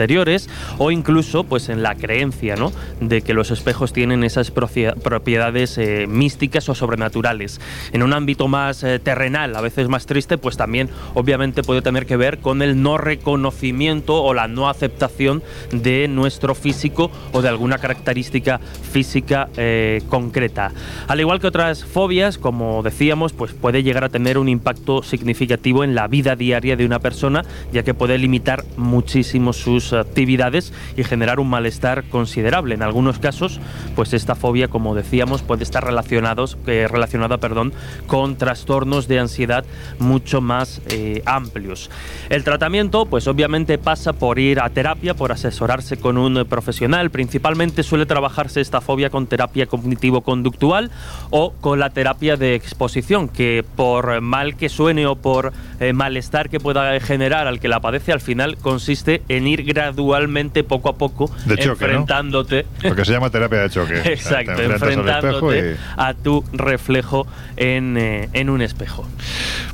[0.78, 2.72] o incluso pues en la creencia ¿no?
[3.00, 7.60] de que los espejos tienen esas propiedades eh, místicas o sobrenaturales.
[7.92, 12.06] En un ámbito más eh, terrenal, a veces más triste, pues también obviamente puede tener
[12.06, 17.48] que ver con el no reconocimiento o la no aceptación de nuestro físico o de
[17.48, 20.72] alguna característica física eh, concreta.
[21.08, 25.84] Al igual que otras fobias, como decíamos, pues puede llegar a tener un impacto significativo
[25.84, 31.04] en la vida diaria de una persona, ya que puede limitar muchísimo sus actividades y
[31.04, 32.74] generar un malestar considerable.
[32.74, 33.60] En algunos casos,
[33.94, 37.72] pues esta fobia, como decíamos, puede estar relacionados, eh, relacionada perdón,
[38.06, 39.64] con trastornos de ansiedad
[39.98, 41.90] mucho más eh, amplios.
[42.28, 47.10] El tratamiento, pues obviamente pasa por ir a terapia, por asesorarse con un profesional.
[47.10, 50.90] Principalmente suele trabajarse esta fobia con terapia cognitivo-conductual
[51.30, 56.48] o con la terapia de exposición, que por mal que suene o por eh, malestar
[56.48, 60.94] que pueda generar al que la padece, al final consiste en ir gradualmente, poco a
[60.96, 61.90] poco, De choque, ¿no?
[61.90, 62.66] enfrentándote.
[62.82, 63.94] Lo que se llama terapia de choque.
[63.94, 67.26] O sea, te Exacto, enfrentándote y- a tu reflejo
[67.56, 69.06] en, eh, en un espejo.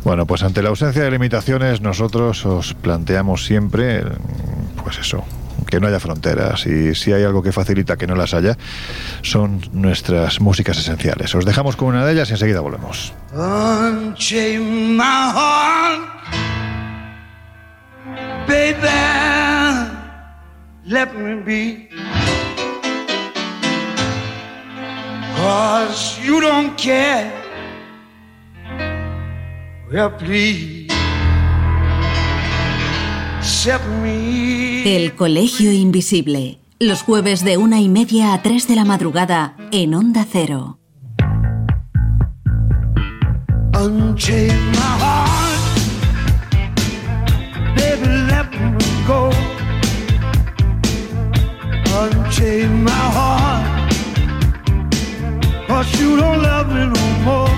[0.04, 4.02] Bueno, pues ante la ausencia de limitaciones, nosotros os planteamos siempre,
[4.82, 5.24] pues eso,
[5.66, 8.56] que no haya fronteras y si hay algo que facilita que no las haya,
[9.22, 11.34] son nuestras músicas esenciales.
[11.34, 13.12] Os dejamos con una de ellas y enseguida volvemos.
[13.34, 16.02] Unchain my heart,
[18.46, 19.35] baby.
[20.88, 21.88] Let me be.
[25.34, 27.32] Cause you don't care.
[29.92, 30.86] Well, please.
[33.42, 34.84] Set me.
[34.86, 36.60] El Colegio Invisible.
[36.78, 40.78] Los jueves de una y media a tres de la madrugada en Onda Cero.
[43.74, 45.60] Unchain my heart.
[47.74, 49.55] Baby, let me go.
[51.98, 53.90] Unchain my heart.
[55.66, 57.48] Cause you don't love me no more.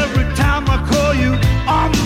[0.00, 1.32] Every time I call you
[1.66, 2.01] on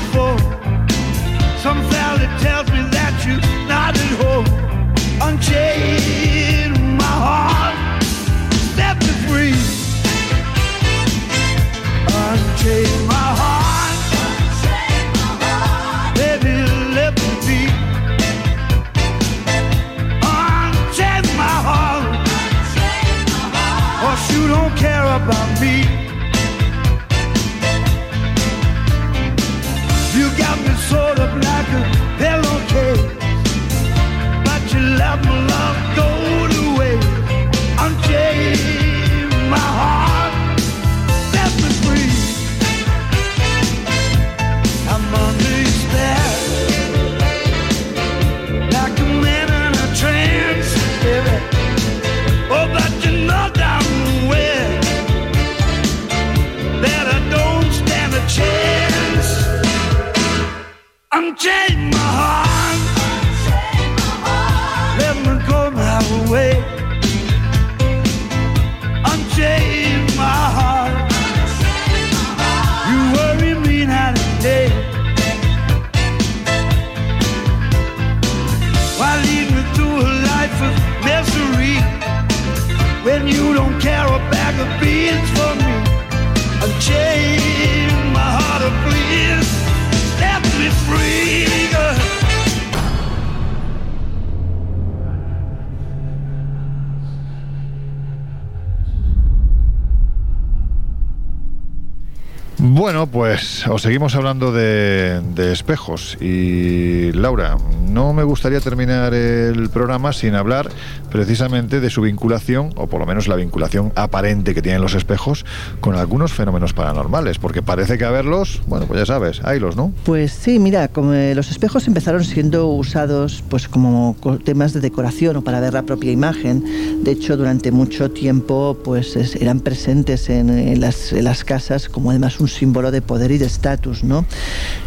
[103.86, 106.18] seguimos hablando de, de espejos.
[106.20, 107.56] Y Laura,
[107.88, 110.68] no me gustaría terminar el programa sin hablar
[111.16, 115.46] precisamente de su vinculación, o por lo menos la vinculación aparente que tienen los espejos,
[115.80, 117.38] con algunos fenómenos paranormales.
[117.38, 119.94] Porque parece que a verlos, bueno, pues ya sabes, haylos, ¿no?
[120.04, 124.80] Pues sí, mira, como eh, los espejos empezaron siendo usados pues como co- temas de
[124.80, 127.02] decoración o para ver la propia imagen.
[127.02, 131.88] De hecho, durante mucho tiempo pues es- eran presentes en, en las, en las casas
[131.88, 134.26] como además un símbolo de poder y de estatus, ¿no?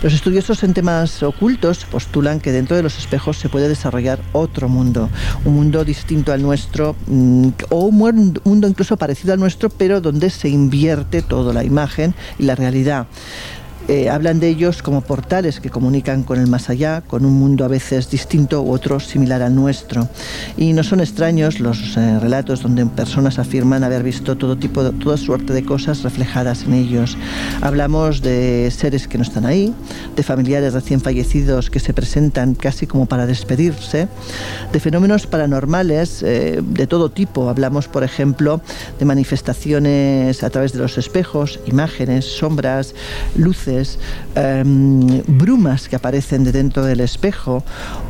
[0.04, 4.70] Los estudiosos en temas ocultos postulan que dentro de los espejos se puede desarrollar otro
[4.70, 5.10] mundo,
[5.44, 10.02] un mundo distinto al nuestro mm, o un mundo mundo incluso parecido al nuestro, pero
[10.02, 13.08] donde se invierte toda la imagen y la realidad.
[13.90, 17.66] Eh, hablan de ellos como portales que comunican con el más allá, con un mundo
[17.66, 20.08] a veces distinto u otro similar al nuestro.
[20.58, 24.92] Y no son extraños los eh, relatos donde personas afirman haber visto todo tipo, de,
[24.92, 27.18] toda suerte de cosas reflejadas en ellos.
[27.62, 29.74] Hablamos de seres que no están ahí,
[30.16, 34.08] de familiares recién fallecidos que se presentan casi como para despedirse,
[34.72, 37.50] de fenómenos paranormales eh, de todo tipo.
[37.50, 38.62] Hablamos, por ejemplo,
[39.00, 42.94] de manifestaciones a través de los espejos, imágenes, sombras,
[43.36, 43.79] luces,
[44.36, 47.64] em, brumas que aparecen de dentro del espejo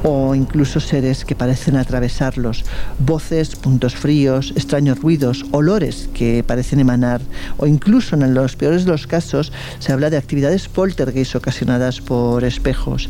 [0.04, 2.66] o incluso seres que parecen atravesarlos,
[3.00, 7.22] voces, puntos fríos, extraños ruidos, olores que parecen emanar
[7.58, 12.44] o incluso en los peores de los casos se habla de actividades poltergeist ocasionadas por
[12.44, 13.10] espejos.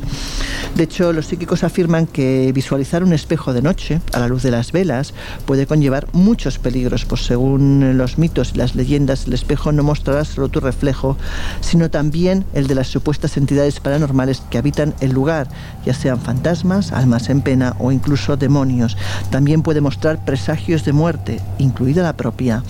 [0.76, 4.52] De hecho, los psíquicos afirman que visualizar un espejo de noche a la luz de
[4.52, 5.14] las velas
[5.46, 10.26] puede conllevar muchos peligros, pues según los mitos y las leyendas, el espejo no mostrará
[10.26, 11.18] solo tu reflejo,
[11.62, 15.48] sino también el de las supuestas entidades paranormales que habitan el lugar,
[15.86, 18.98] ya sean fantasmas, almas en pena o incluso demonios.
[19.32, 22.64] También puede mostrar presagios de muerte, incluida la propia.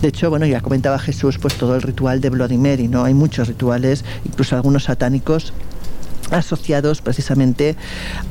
[0.00, 3.04] De hecho, bueno, ya comentaba Jesús, pues todo el ritual de Bloody Mary, ¿no?
[3.04, 5.52] Hay muchos rituales, incluso algunos satánicos
[6.32, 7.76] asociados precisamente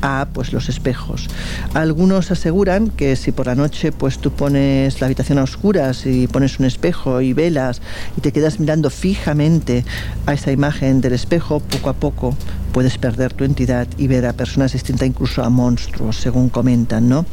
[0.02, 1.28] a pues los espejos.
[1.74, 6.26] Algunos aseguran que si por la noche pues tú pones la habitación a oscuras y
[6.26, 7.80] pones un espejo y velas
[8.16, 9.84] y te quedas mirando fijamente
[10.26, 12.36] a esa imagen del espejo, poco a poco
[12.72, 17.26] puedes perder tu entidad y ver a personas distintas, incluso a monstruos, según comentan, ¿no?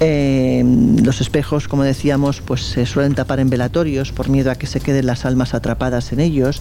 [0.00, 0.62] Eh,
[1.02, 4.80] los espejos, como decíamos, pues se suelen tapar en velatorios por miedo a que se
[4.80, 6.60] queden las almas atrapadas en ellos.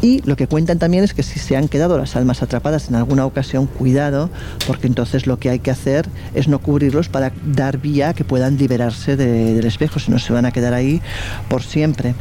[0.00, 2.94] Y lo que cuentan también es que si se han quedado las almas atrapadas en
[2.94, 4.30] alguna ocasión, cuidado,
[4.66, 8.24] porque entonces lo que hay que hacer es no cubrirlos para dar vía a que
[8.24, 11.00] puedan liberarse de- del espejo, si no se van a quedar ahí
[11.48, 12.14] por siempre.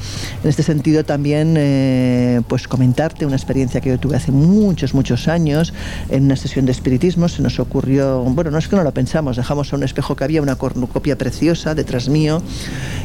[0.43, 5.27] En este sentido también, eh, pues comentarte una experiencia que yo tuve hace muchos, muchos
[5.27, 5.73] años
[6.09, 7.27] en una sesión de espiritismo.
[7.29, 10.23] Se nos ocurrió, bueno, no es que no lo pensamos, dejamos a un espejo que
[10.23, 12.41] había una cornucopia preciosa detrás mío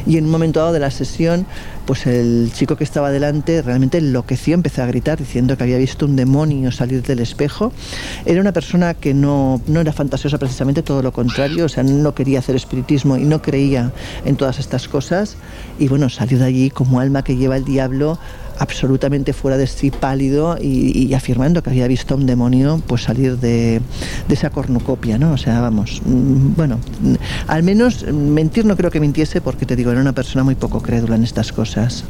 [0.07, 1.45] y en un momento dado de la sesión,
[1.85, 6.05] pues el chico que estaba delante realmente enloqueció, empezó a gritar diciendo que había visto
[6.05, 7.73] un demonio salir del espejo.
[8.25, 12.15] Era una persona que no, no era fantasiosa precisamente, todo lo contrario, o sea, no
[12.15, 13.91] quería hacer espiritismo y no creía
[14.23, 15.35] en todas estas cosas
[15.77, 18.17] y bueno, salió de allí como alma que lleva el diablo
[18.59, 23.03] absolutamente fuera de sí, pálido y, y afirmando que había visto a un demonio pues
[23.03, 23.81] salir de,
[24.27, 25.33] de esa cornucopia, ¿no?
[25.33, 27.15] O sea, vamos, mm, bueno, mm,
[27.47, 30.55] al menos mm, mentir no creo que mintiese porque te digo, era una persona muy
[30.55, 32.05] poco crédula en estas cosas.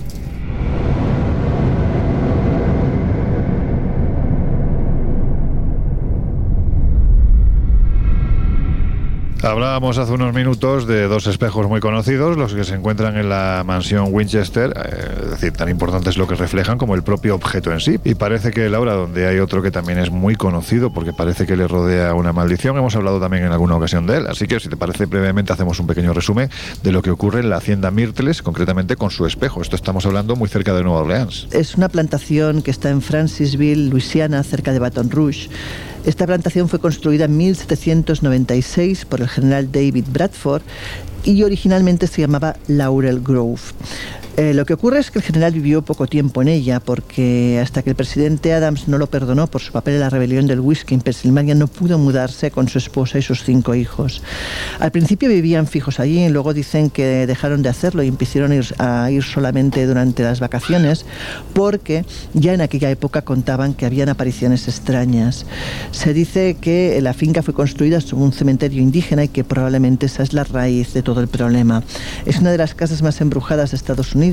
[9.45, 13.61] Hablábamos hace unos minutos de dos espejos muy conocidos, los que se encuentran en la
[13.63, 17.71] mansión Winchester, eh, es decir, tan importante es lo que reflejan como el propio objeto
[17.71, 17.99] en sí.
[18.03, 21.55] Y parece que Laura, donde hay otro que también es muy conocido, porque parece que
[21.55, 24.25] le rodea una maldición, hemos hablado también en alguna ocasión de él.
[24.25, 26.49] Así que, si te parece, brevemente hacemos un pequeño resumen
[26.81, 29.61] de lo que ocurre en la hacienda Myrtles, concretamente con su espejo.
[29.61, 31.49] Esto estamos hablando muy cerca de Nueva Orleans.
[31.51, 35.49] Es una plantación que está en Francisville, Luisiana, cerca de Baton Rouge.
[36.05, 40.61] Esta plantación fue construida en 1796 por el general David Bradford
[41.23, 43.61] y originalmente se llamaba Laurel Grove.
[44.37, 47.83] Eh, lo que ocurre es que el general vivió poco tiempo en ella porque hasta
[47.83, 50.93] que el presidente Adams no lo perdonó por su papel en la rebelión del whisky
[50.93, 54.21] en Pensilvania no pudo mudarse con su esposa y sus cinco hijos.
[54.79, 58.55] Al principio vivían fijos allí y luego dicen que dejaron de hacerlo y empezaron a
[58.55, 61.05] ir, a ir solamente durante las vacaciones
[61.53, 65.45] porque ya en aquella época contaban que habían apariciones extrañas.
[65.91, 70.23] Se dice que la finca fue construida sobre un cementerio indígena y que probablemente esa
[70.23, 71.83] es la raíz de todo el problema.
[72.25, 74.24] Es una de las casas más embrujadas de Estados Unidos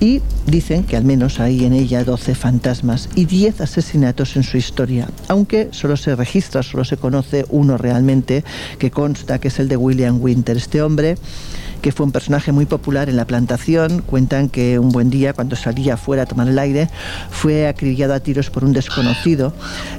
[0.00, 4.56] y dicen que al menos hay en ella 12 fantasmas y 10 asesinatos en su
[4.56, 8.44] historia, aunque solo se registra, solo se conoce uno realmente
[8.78, 10.56] que consta que es el de William Winter.
[10.56, 11.16] Este hombre
[11.86, 14.02] que fue un personaje muy popular en la plantación.
[14.02, 16.88] Cuentan que un buen día, cuando salía afuera a tomar el aire,
[17.30, 19.52] fue acribillado a tiros por un desconocido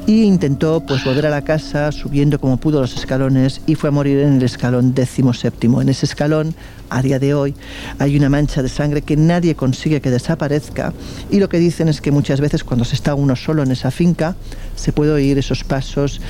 [0.08, 3.92] e intentó pues volver a la casa subiendo como pudo los escalones y fue a
[3.92, 5.82] morir en el escalón décimo séptimo.
[5.82, 6.56] En ese escalón,
[6.90, 7.56] a día de hoy,
[8.00, 10.94] hay una mancha de sangre que nadie consigue que desaparezca
[11.30, 13.92] y lo que dicen es que muchas veces cuando se está uno solo en esa
[13.92, 14.36] finca,
[14.76, 16.22] se puede oír esos pasos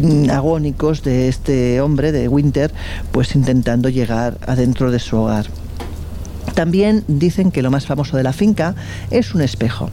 [0.00, 2.72] mm, agónicos de este hombre, de Winter,
[3.12, 5.46] pues intentando llegar adentro de su hogar.
[6.54, 8.74] También dicen que lo más famoso de la finca
[9.10, 9.90] es un espejo.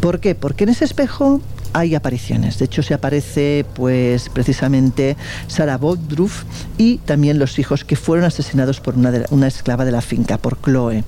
[0.00, 0.34] ¿Por qué?
[0.34, 1.40] Porque en ese espejo
[1.72, 2.58] hay apariciones.
[2.58, 5.16] De hecho, se aparece, pues, precisamente
[5.46, 6.44] Sarah Bodruf
[6.78, 11.04] y también los hijos que fueron asesinados por una, esclava de la finca, por Chloe.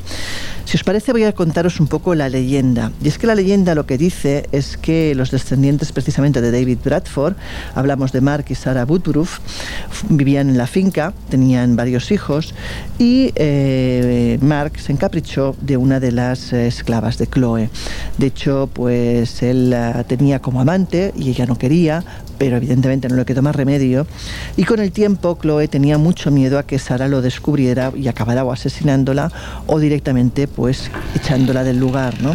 [0.65, 2.93] Si os parece, voy a contaros un poco la leyenda.
[3.03, 6.79] Y es que la leyenda lo que dice es que los descendientes precisamente de David
[6.85, 7.35] Bradford,
[7.75, 9.41] hablamos de Mark y Sarah Woodruff,
[10.09, 12.55] vivían en la finca, tenían varios hijos
[12.99, 17.71] y eh, Mark se encaprichó de una de las eh, esclavas de Chloe.
[18.19, 22.05] De hecho, pues él la tenía como amante y ella no quería,
[22.37, 24.07] pero evidentemente no le quedó más remedio.
[24.59, 28.45] Y con el tiempo, Chloe tenía mucho miedo a que Sara lo descubriera y acabara
[28.45, 29.33] o asesinándola
[29.67, 32.21] o directamente pues echándola del lugar.
[32.21, 32.35] ¿no?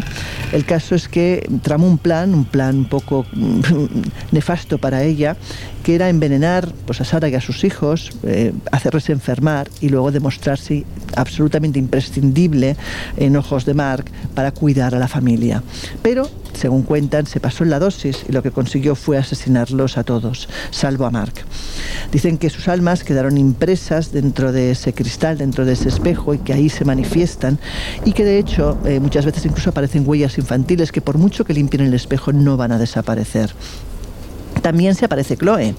[0.51, 3.61] El caso es que tramó un plan, un plan un poco mm,
[4.31, 5.37] nefasto para ella,
[5.87, 10.11] que era envenenar pues, a Sara y a sus hijos, eh, hacerles enfermar y luego
[10.11, 10.83] demostrarse
[11.15, 12.75] absolutamente imprescindible
[13.15, 14.03] en ojos de Mark
[14.35, 15.63] para cuidar a la familia.
[16.01, 20.03] Pero, según cuentan, se pasó en la dosis y lo que consiguió fue asesinarlos a
[20.03, 21.35] todos, salvo a Mark.
[22.11, 26.39] Dicen que sus almas quedaron impresas dentro de ese cristal, dentro de ese espejo y
[26.39, 27.59] que ahí se manifiestan
[28.03, 31.53] y que de hecho eh, muchas veces incluso aparecen huellas infantiles que por mucho que
[31.53, 33.53] limpien el espejo no van a desaparecer.
[34.67, 35.75] También se aparece Chloe.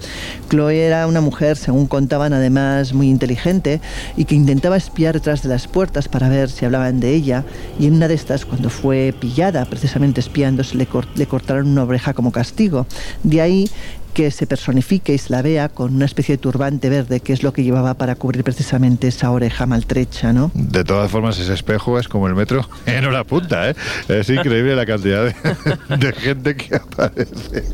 [0.49, 3.82] Chloe era una mujer, según contaban, además muy inteligente
[4.16, 7.45] y que intentaba espiar detrás de las puertas para ver si hablaban de ella.
[7.78, 11.84] Y en una de estas, cuando fue pillada precisamente espiando, se le, le cortaron una
[11.84, 12.86] oreja como castigo.
[13.24, 13.69] De ahí
[14.14, 17.43] que se personifique y se la vea con una especie de turbante verde, que es
[17.43, 20.51] lo que llevaba para cubrir precisamente esa oreja maltrecha, ¿no?
[20.55, 23.74] De todas formas, ese espejo es como el metro en hora punta, ¿eh?
[24.09, 27.64] Es increíble la cantidad de, de gente que aparece.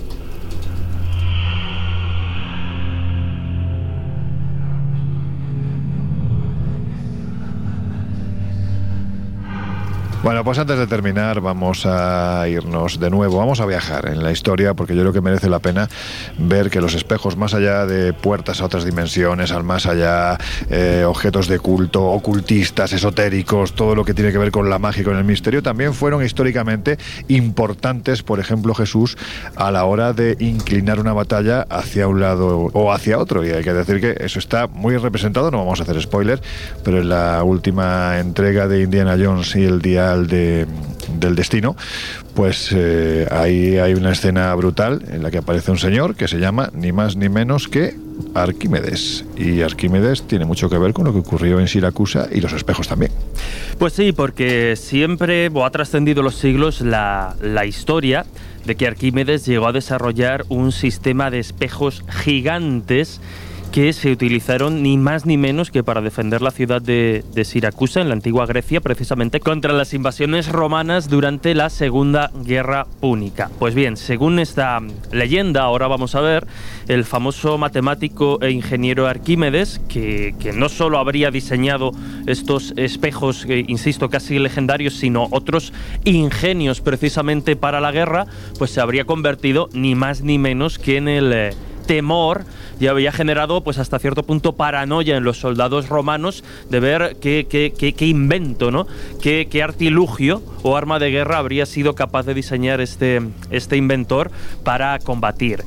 [10.23, 14.31] Bueno, pues antes de terminar vamos a irnos de nuevo, vamos a viajar en la
[14.31, 15.89] historia porque yo creo que merece la pena
[16.39, 20.39] ver que los espejos, más allá de puertas a otras dimensiones, al más allá
[20.71, 25.03] eh, objetos de culto, ocultistas, esotéricos, todo lo que tiene que ver con la magia
[25.03, 29.19] y con el misterio, también fueron históricamente importantes, por ejemplo Jesús,
[29.57, 33.45] a la hora de inclinar una batalla hacia un lado o hacia otro.
[33.45, 36.41] Y hay que decir que eso está muy representado, no vamos a hacer spoiler,
[36.85, 40.67] pero en la última entrega de Indiana Jones y el día de,
[41.19, 41.77] del destino,
[42.35, 46.39] pues eh, ahí hay una escena brutal en la que aparece un señor que se
[46.39, 47.95] llama ni más ni menos que
[48.35, 49.25] Arquímedes.
[49.37, 52.89] Y Arquímedes tiene mucho que ver con lo que ocurrió en Siracusa y los espejos
[52.89, 53.13] también.
[53.79, 58.25] Pues sí, porque siempre ha trascendido los siglos la historia
[58.65, 63.21] de que Arquímedes llegó a desarrollar un sistema de espejos gigantes
[63.73, 68.03] que se utilizaron ni más ni menos que para defender la ciudad de, de, Siracusa
[68.03, 73.51] en la antigua Grecia, precisamente contra las invasiones romanas durante la Segunda Guerra Púnica.
[73.59, 74.79] Pues bien, según esta
[75.11, 76.47] leyenda, ahora vamos a ver,
[76.87, 81.93] el famoso matemático e ingeniero Arquímedes, que, que no solo habría diseñado
[82.27, 85.73] estos espejos, que, insisto, casi legendarios, sino otros
[86.05, 88.27] ingenios precisamente para la guerra,
[88.59, 91.33] pues se habría convertido ni más ni menos que en el...
[91.33, 91.51] Eh,
[91.83, 92.45] temor
[92.81, 97.47] y había generado pues hasta cierto punto paranoia en los soldados romanos de ver qué,
[97.49, 98.87] qué, qué, qué invento, ¿no?
[99.21, 104.31] Qué, artilugio o arma de guerra habría sido capaz de diseñar este, este inventor
[104.65, 105.63] para combatir.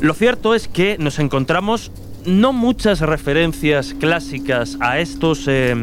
[0.00, 1.90] Lo cierto es que nos encontramos
[2.24, 5.44] no muchas referencias clásicas a estos...
[5.48, 5.74] Eh,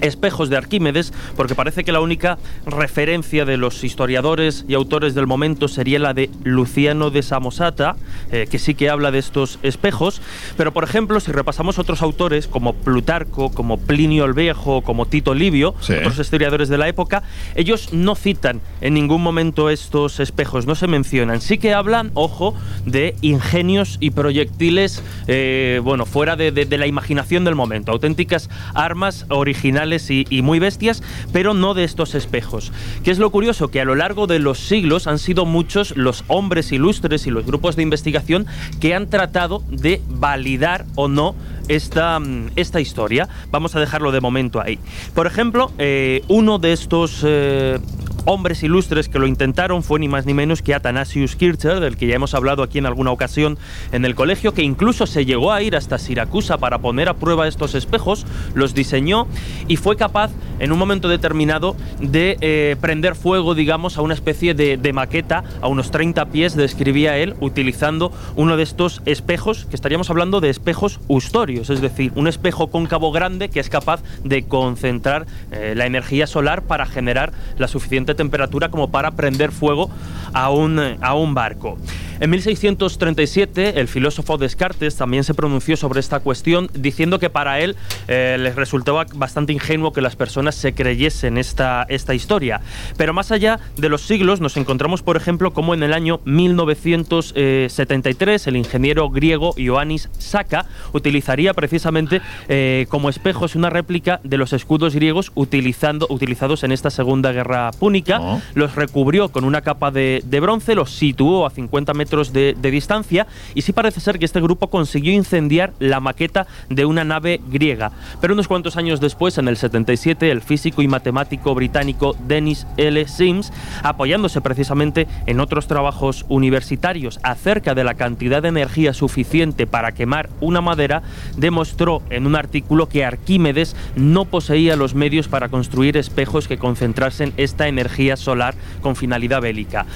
[0.00, 5.26] espejos de Arquímedes, porque parece que la única referencia de los historiadores y autores del
[5.26, 7.96] momento sería la de Luciano de Samosata,
[8.32, 10.20] eh, que sí que habla de estos espejos,
[10.56, 15.34] pero por ejemplo, si repasamos otros autores como Plutarco, como Plinio el Viejo, como Tito
[15.34, 15.94] Livio, sí.
[15.94, 17.22] otros historiadores de la época,
[17.54, 22.54] ellos no citan en ningún momento estos espejos, no se mencionan, sí que hablan, ojo,
[22.84, 28.50] de ingenios y proyectiles, eh, bueno, fuera de, de, de la imaginación del momento, auténticas
[28.74, 31.02] armas originales y, y, muy bestias,
[31.32, 32.72] pero no de estos espejos.
[33.04, 33.68] ¿Qué es lo curioso?
[33.68, 37.46] Que a lo largo de los siglos han sido muchos los hombres ilustres y los
[37.46, 38.46] grupos de investigación
[38.80, 41.34] que han tratado de validar o no
[41.68, 42.20] esta,
[42.56, 43.28] esta historia.
[43.50, 44.78] Vamos a dejarlo de momento ahí.
[45.14, 47.78] Por ejemplo, eh, uno de estos eh,
[48.26, 52.08] hombres ilustres que lo intentaron fue ni más ni menos que Athanasius Kircher, del que
[52.08, 53.56] ya hemos hablado aquí en alguna ocasión
[53.92, 57.46] en el colegio, que incluso se llegó a ir hasta Siracusa para poner a prueba
[57.46, 59.28] estos espejos, los diseñó
[59.68, 64.54] y fue capaz en un momento determinado de eh, prender fuego, digamos, a una especie
[64.54, 69.76] de, de, maqueta a unos 30 pies, describía él, utilizando uno de estos espejos, que
[69.76, 74.44] estaríamos hablando de espejos ustorios, es decir, un espejo cóncavo grande que es capaz de
[74.44, 79.90] concentrar eh, la energía solar para generar la suficiente temperatura como para prender fuego
[80.32, 81.78] a un, a un barco.
[82.18, 87.76] En 1637 el filósofo Descartes también se pronunció sobre esta cuestión diciendo que para él
[88.08, 92.62] eh, les resultaba bastante ingenuo que las personas se creyesen esta, esta historia.
[92.96, 98.46] Pero más allá de los siglos nos encontramos por ejemplo como en el año 1973
[98.46, 100.64] el ingeniero griego Ioannis Saka
[100.94, 106.88] utilizaría precisamente eh, como espejos una réplica de los escudos griegos utilizando, utilizados en esta
[106.88, 108.20] segunda guerra púnica.
[108.22, 108.40] Oh.
[108.54, 112.70] Los recubrió con una capa de, de bronce, los situó a 50 metros de, de,
[112.70, 117.40] distancia y sí parece ser que este grupo consiguió incendiar la maqueta de una nave
[117.48, 117.92] griega.
[118.20, 123.06] Pero unos cuantos años después, en el 77, el físico y matemático británico Dennis L.
[123.08, 123.52] Sims,
[123.82, 130.28] apoyándose precisamente en otros trabajos universitarios acerca de la cantidad de energía suficiente para quemar
[130.40, 131.02] una madera,
[131.36, 137.32] demostró en un artículo que Arquímedes no poseía los medios para construir espejos que concentrasen
[137.36, 139.86] esta energía solar con finalidad bélica.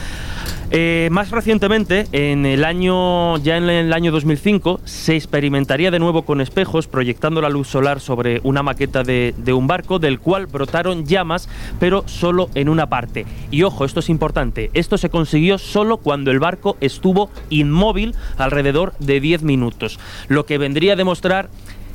[0.72, 6.22] Eh, más recientemente, en el año ya en el año 2005, se experimentaría de nuevo
[6.22, 10.46] con espejos proyectando la luz solar sobre una maqueta de, de, un barco del cual
[10.46, 11.48] brotaron llamas,
[11.80, 13.26] pero solo en una parte.
[13.50, 18.94] Y ojo, esto es importante, esto se consiguió solo cuando el barco estuvo inmóvil alrededor
[19.00, 19.98] de 10 minutos,
[20.28, 21.48] lo que vendría a demostrar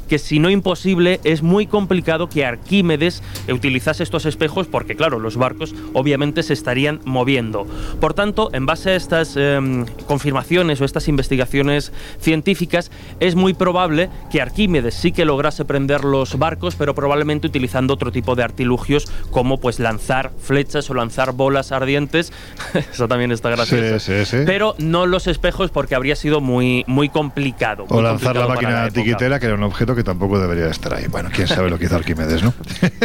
[0.05, 5.37] que si no imposible, es muy complicado que Arquímedes utilizase estos espejos porque, claro, los
[5.37, 7.67] barcos obviamente se estarían moviendo.
[7.99, 14.09] Por tanto, en base a estas em, confirmaciones o estas investigaciones científicas, es muy probable
[14.31, 19.05] que Arquímedes sí que lograse prender los barcos, pero probablemente utilizando otro tipo de artilugios
[19.31, 22.31] como pues lanzar flechas o lanzar bolas ardientes.
[22.91, 23.99] Eso también está gracioso.
[23.99, 24.43] Sí, sí, sí.
[24.45, 27.85] Pero no los espejos porque habría sido muy, muy complicado.
[27.89, 29.01] O muy lanzar la complicado máquina época.
[29.01, 31.07] tiquitera, que era un objeto que tampoco debería estar ahí.
[31.07, 32.53] Bueno, quién sabe lo que hizo Arquímedes, ¿no?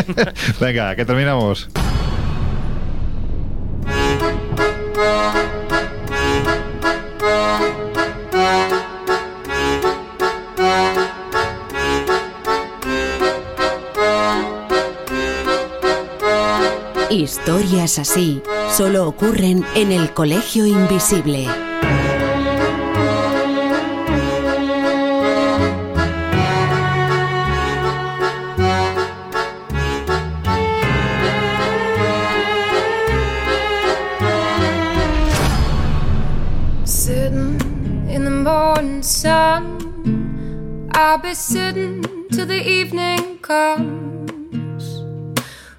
[0.60, 1.68] Venga, que terminamos.
[17.10, 18.42] Historias así
[18.76, 21.46] solo ocurren en el Colegio Invisible.
[41.02, 45.02] I'll be sitting till the evening comes,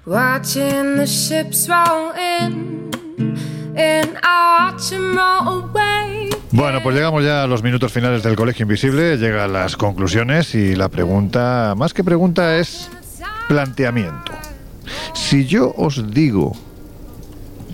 [0.04, 2.90] watching the ships roll in.
[6.50, 10.74] Bueno, pues llegamos ya a los minutos finales del Colegio Invisible, llegan las conclusiones y
[10.74, 12.90] la pregunta, más que pregunta, es
[13.46, 14.32] planteamiento.
[15.14, 16.52] Si yo os digo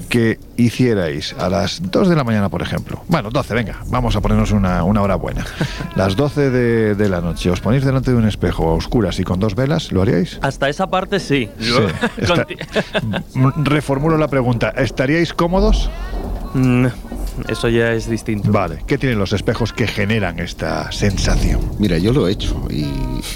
[0.08, 4.20] que hicierais a las 2 de la mañana, por ejemplo, bueno, 12, venga, vamos a
[4.20, 5.44] ponernos una, una hora buena,
[5.96, 9.24] las 12 de, de la noche, os ponéis delante de un espejo a oscuras y
[9.24, 10.38] con dos velas, ¿lo haríais?
[10.42, 11.48] Hasta esa parte sí.
[11.60, 11.72] Sí,
[12.16, 12.46] está-
[13.64, 15.90] Reformulo la pregunta, ¿estaríais cómodos?
[16.54, 16.86] Mm,
[17.48, 18.50] Eso ya es distinto.
[18.50, 21.60] Vale, ¿qué tienen los espejos que generan esta sensación?
[21.78, 22.86] Mira, yo lo he hecho y,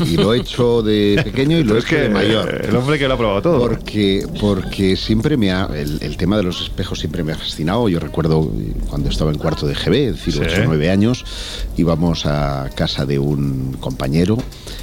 [0.04, 2.64] y lo he hecho de pequeño y lo he es hecho que de mayor.
[2.68, 3.58] el hombre que lo ha probado todo.
[3.60, 5.68] Porque, porque siempre me ha.
[5.74, 7.88] El, el tema de los espejos siempre me ha fascinado.
[7.88, 10.40] Yo recuerdo eh, cuando estaba en cuarto de GB, es decir, Sí.
[10.42, 11.24] 8 o 9 años,
[11.76, 14.38] íbamos a casa de un compañero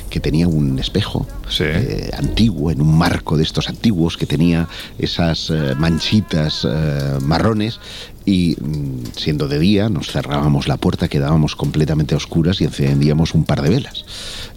[0.09, 1.27] que tenía un espejo
[1.59, 4.67] eh, antiguo, en un marco de estos antiguos, que tenía
[4.97, 7.79] esas eh, manchitas eh, marrones.
[8.25, 13.44] Y mm, siendo de día, nos cerrábamos la puerta, quedábamos completamente oscuras y encendíamos un
[13.44, 14.06] par de velas.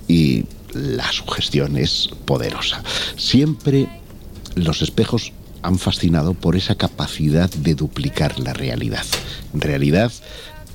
[0.08, 2.82] Y la sugestión es poderosa.
[3.16, 3.88] Siempre
[4.54, 9.04] los espejos han fascinado por esa capacidad de duplicar la realidad.
[9.54, 10.12] En realidad,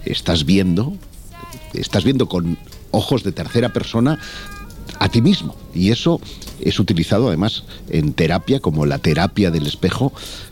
[0.05, 0.93] estás viendo,
[1.73, 2.57] estás viendo con
[2.91, 4.19] ojos de tercera persona
[4.99, 5.55] a ti mismo.
[5.73, 6.21] Y eso
[6.61, 10.11] es utilizado además en terapia como la terapia del espejo,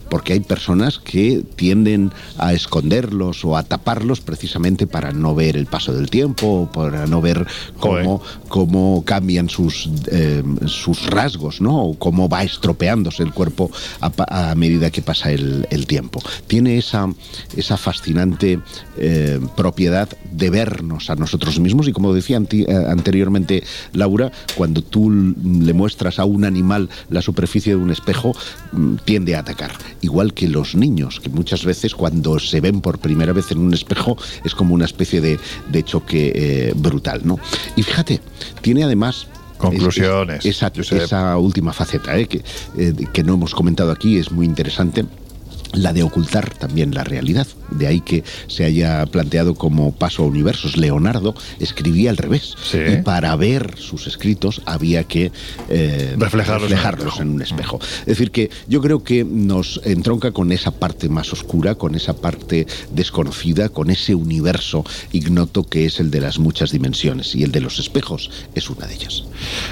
[0.10, 5.66] porque hay personas que tienden a esconderlos o a taparlos precisamente para no ver el
[5.66, 7.48] paso del tiempo, para no ver
[7.80, 11.84] cómo, cómo cambian sus, eh, sus rasgos, ¿no?
[11.86, 16.22] O cómo va estropeándose el cuerpo a, medida que pasa el, el tiempo.
[16.46, 17.12] Tiene esa,
[17.58, 18.60] esa fascinante
[18.98, 23.64] eh, propiedad de vernos a nosotros mismos y como decía anti- eh, anteriormente
[23.94, 28.36] Laura, cuando tú le muestras a un animal la superficie de un espejo,
[28.72, 29.72] mm, tiende a atacar.
[30.02, 33.74] Igual que los niños, que muchas veces cuando se ven por primera vez en un
[33.74, 35.40] espejo es como una especie de,
[35.72, 37.40] de choque eh, brutal, ¿no?
[37.76, 38.22] Y fíjate,
[38.62, 39.28] tiene además
[39.58, 40.70] Conclusiones, es- es- esa,
[41.06, 42.44] esa última faceta eh, que,
[42.78, 45.06] eh, que no hemos comentado aquí es muy interesante.
[45.74, 47.48] La de ocultar también la realidad.
[47.78, 50.78] De ahí que se haya planteado como paso a universos.
[50.78, 52.56] Leonardo escribía al revés.
[52.74, 55.32] Y para ver sus escritos había que
[55.70, 57.80] eh, Reflejarlos en un reflejarlos en un espejo.
[58.02, 62.16] Es decir, que yo creo que nos entronca con esa parte más oscura, con esa
[62.16, 67.36] parte desconocida, con ese universo ignoto que es el de las muchas dimensiones.
[67.36, 69.24] Y el de los espejos es una de ellas.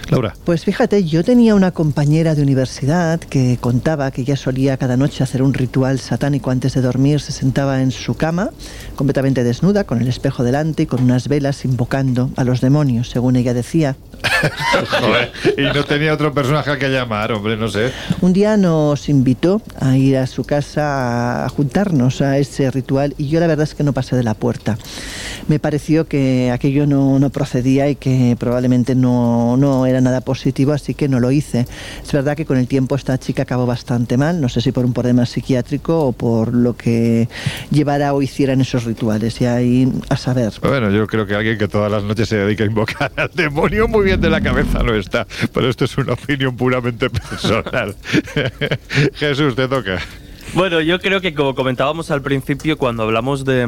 [0.09, 0.35] Laura.
[0.43, 5.23] Pues fíjate, yo tenía una compañera de universidad que contaba que ella solía cada noche
[5.23, 8.49] hacer un ritual satánico antes de dormir, se sentaba en su cama,
[8.95, 13.35] completamente desnuda, con el espejo delante y con unas velas invocando a los demonios, según
[13.35, 13.95] ella decía.
[15.01, 17.91] Joder, y no tenía otro personaje al que llamar, hombre, no sé.
[18.21, 23.27] Un día nos invitó a ir a su casa a juntarnos a ese ritual y
[23.27, 24.77] yo la verdad es que no pasé de la puerta.
[25.47, 30.71] Me pareció que aquello no, no procedía y que probablemente no, no era nada positivo,
[30.71, 31.65] así que no lo hice.
[32.03, 34.85] Es verdad que con el tiempo esta chica acabó bastante mal, no sé si por
[34.85, 37.27] un problema psiquiátrico o por lo que
[37.73, 40.53] llevara o hiciera en esos rituales, y ahí a saber.
[40.61, 43.87] Bueno, yo creo que alguien que todas las noches se dedica a invocar al demonio
[43.87, 45.27] muy bien de la cabeza no está.
[45.53, 47.95] Pero esto es una opinión puramente personal.
[49.15, 49.99] Jesús, te toca.
[50.55, 53.65] Bueno, yo creo que como comentábamos al principio, cuando hablamos de,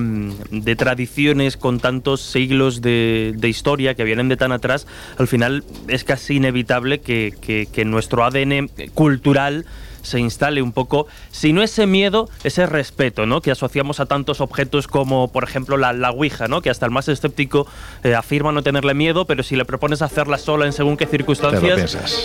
[0.52, 4.86] de tradiciones con tantos siglos de, de historia que vienen de tan atrás,
[5.18, 9.65] al final es casi inevitable que, que- que nuestro ADN cultural
[10.06, 13.41] se instale un poco, si no ese miedo, ese respeto, ¿no?
[13.41, 16.61] Que asociamos a tantos objetos como, por ejemplo, la, la Ouija, ¿no?
[16.61, 17.68] Que hasta el más escéptico
[18.03, 21.61] eh, afirma no tenerle miedo, pero si le propones hacerla sola en según qué circunstancias,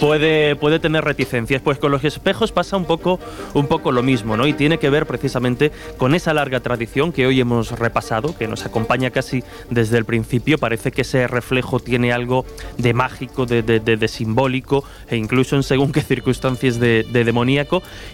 [0.01, 1.62] puede, puede tener reticencias.
[1.62, 3.19] Pues con los espejos pasa un poco,
[3.55, 4.47] un poco lo mismo, ¿no?
[4.47, 8.65] Y tiene que ver precisamente con esa larga tradición que hoy hemos repasado, que nos
[8.66, 10.59] acompaña casi desde el principio.
[10.59, 12.44] Parece que ese reflejo tiene algo
[12.78, 17.24] de mágico, de, de- de- de simbólico, e incluso en según qué circunstancias de, de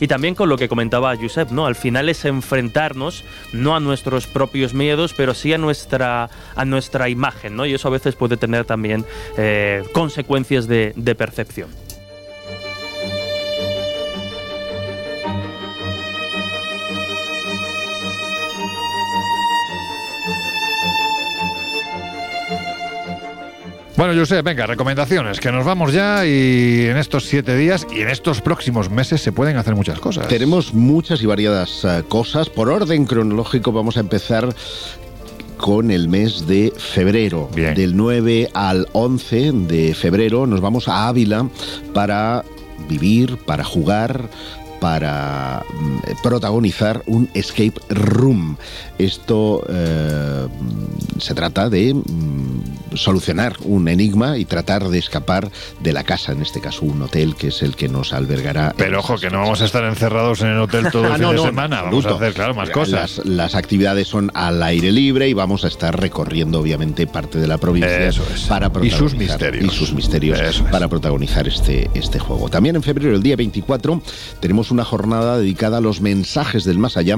[0.00, 1.66] Y también con lo que comentaba Josep, ¿no?
[1.66, 7.08] Al final es enfrentarnos no a nuestros propios miedos, pero sí a nuestra, a nuestra
[7.08, 7.66] imagen, ¿no?
[7.66, 9.04] Y eso a veces puede tener también
[9.36, 11.85] eh, consecuencias de percepción.
[23.96, 28.10] Bueno, Josep, venga, recomendaciones, que nos vamos ya y en estos siete días y en
[28.10, 30.28] estos próximos meses se pueden hacer muchas cosas.
[30.28, 32.50] Tenemos muchas y variadas eh, cosas.
[32.50, 34.54] Por orden cronológico vamos a empezar
[35.56, 37.48] con el mes de febrero.
[37.54, 41.48] Del 9 al 11 de febrero nos vamos a Ávila
[41.94, 42.44] para
[42.90, 44.28] vivir, para jugar
[44.80, 48.56] para mm, protagonizar un escape room.
[48.98, 50.46] Esto eh,
[51.18, 55.50] se trata de mm, solucionar un enigma y tratar de escapar
[55.82, 58.74] de la casa, en este caso un hotel que es el que nos albergará.
[58.76, 61.22] Pero ojo, que no vamos a estar encerrados en el hotel todo el Ah, fin
[61.22, 61.82] no, de no, semana.
[61.82, 63.18] Vamos a hacer, claro, más cosas.
[63.18, 67.46] Las, las actividades son al aire libre y vamos a estar recorriendo, obviamente, parte de
[67.46, 68.42] la provincia Eso es.
[68.44, 69.64] para Y sus misterios.
[69.64, 72.48] y sus misterios para protagonizar este, este juego.
[72.48, 74.00] También en febrero, el día 24,
[74.40, 77.16] tenemos una jornada dedicada a los mensajes del más allá,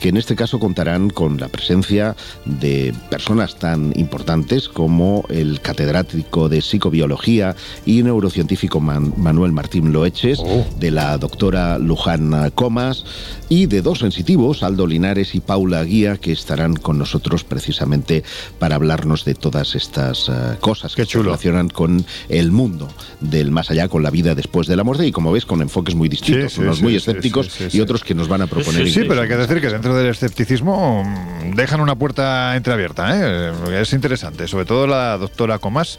[0.00, 6.48] que en este caso contarán con la presencia de personas tan importantes como el catedrático
[6.48, 7.56] de psicobiología
[7.86, 10.40] y neurocientífico Man- Manuel Martín Loeches,
[10.78, 13.04] de la doctora Luján Comas
[13.48, 18.22] y de dos sensitivos, Aldo Linares y Paula Guía, que estarán con nosotros precisamente
[18.58, 22.88] para hablarnos de todas estas eh, cosas que se relacionan con el mundo
[23.20, 25.94] del más allá, con la vida después de la muerte y como ves con enfoques
[25.94, 28.88] muy distintos, Sí, sí, unos sí, muy escépticos y otros que nos van a proponer.
[28.90, 33.08] Sí, pero hay que decir que dentro del escepticismo mm, dejan una puerta entreabierta.
[33.14, 33.52] ¿eh?
[33.80, 35.98] Es interesante, sobre todo la doctora Comas.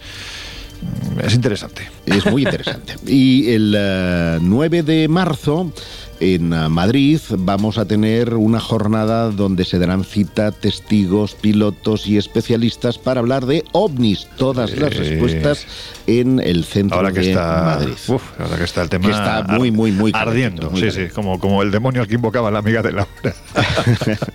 [1.16, 1.90] mm, Es interesante.
[2.06, 2.95] Es muy interesante.
[3.06, 5.72] Y el eh, 9 de marzo
[6.20, 12.18] en eh, Madrid vamos a tener una jornada donde se darán cita testigos, pilotos y
[12.18, 14.28] especialistas para hablar de ovnis.
[14.38, 15.66] Todas las respuestas
[16.08, 17.94] en el centro Ahora que de está, Madrid.
[18.08, 20.70] uf, ahora que está el tema Que está muy, muy, muy ardiendo.
[20.70, 23.10] calentito, muy sí, sí, como, como el demonio al que invocaba la amiga de Laura.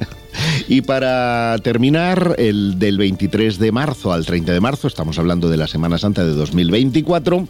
[0.68, 5.56] Y para terminar, el del 23 de marzo al 30 de marzo, estamos hablando de
[5.56, 7.46] la Semana Santa de 2024,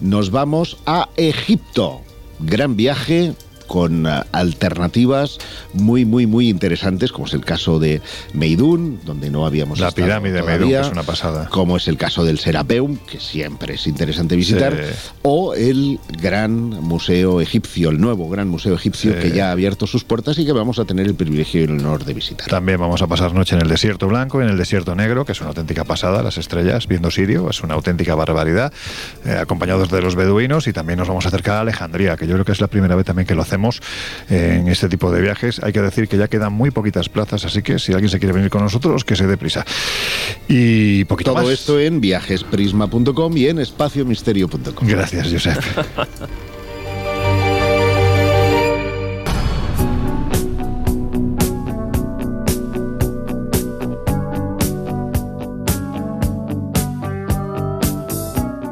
[0.00, 2.02] nos vamos a Egipto.
[2.40, 3.34] Gran viaje
[3.68, 5.38] con eh, alternativas
[5.74, 10.34] muy, muy, muy interesantes, como es el caso de Meidún, donde no habíamos La pirámide
[10.34, 11.48] de Meidún, que es una pasada.
[11.50, 15.10] como es el caso del Serapeum, que siempre es interesante visitar, Sí.
[15.22, 19.18] o el gran museo egipcio, el nuevo gran museo egipcio Sí.
[19.20, 21.70] que ya ha abierto sus puertas y que vamos a tener el privilegio y el
[21.72, 22.48] honor de visitar.
[22.48, 25.32] También vamos a pasar noche en el desierto blanco y en el desierto negro, que
[25.32, 28.72] es una auténtica pasada, las estrellas, viendo Sirio, es una auténtica barbaridad,
[29.26, 32.32] eh, acompañados de los beduinos y también nos vamos a acercar a Alejandría, que yo
[32.34, 33.57] creo que es la primera vez también que lo hacemos
[34.30, 35.60] eh, en este tipo de viajes.
[35.62, 38.32] Hay que decir que ya quedan muy poquitas plazas, así que si alguien se quiere
[38.32, 39.64] venir con nosotros, que se dé prisa.
[40.48, 41.52] Y poquito Todo más.
[41.52, 44.86] esto en viajesprisma.com y en espaciomisterio.com.
[44.88, 45.58] Gracias, Josep.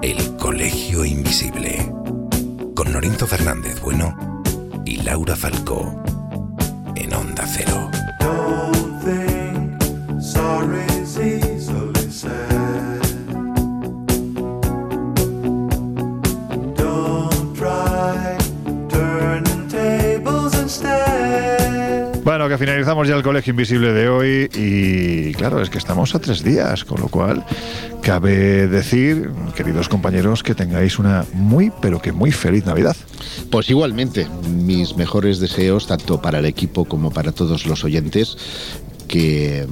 [0.02, 1.92] El Colegio Invisible.
[2.74, 4.35] Con Lorenzo Fernández Bueno
[5.06, 6.02] Laura Falcó.
[6.96, 7.88] En Onda Cero.
[22.58, 26.84] Finalizamos ya el Colegio Invisible de hoy y claro, es que estamos a tres días,
[26.84, 27.44] con lo cual
[28.02, 32.96] cabe decir, queridos compañeros, que tengáis una muy, pero que muy feliz Navidad.
[33.50, 38.36] Pues igualmente, mis mejores deseos, tanto para el equipo como para todos los oyentes,
[39.08, 39.66] que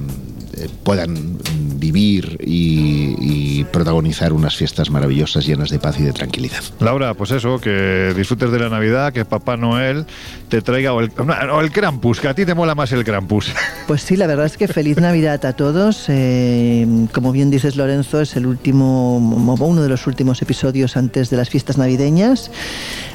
[0.83, 1.37] puedan
[1.77, 6.63] vivir y, y protagonizar unas fiestas maravillosas llenas de paz y de tranquilidad.
[6.79, 10.05] Laura, pues eso, que disfrutes de la Navidad, que Papá Noel
[10.49, 11.11] te traiga o el,
[11.51, 13.51] o el Krampus, que a ti te mola más el Krampus.
[13.87, 16.05] Pues sí, la verdad es que feliz Navidad a todos.
[16.07, 21.37] Eh, como bien dices, Lorenzo, es el último, uno de los últimos episodios antes de
[21.37, 22.49] las fiestas navideñas.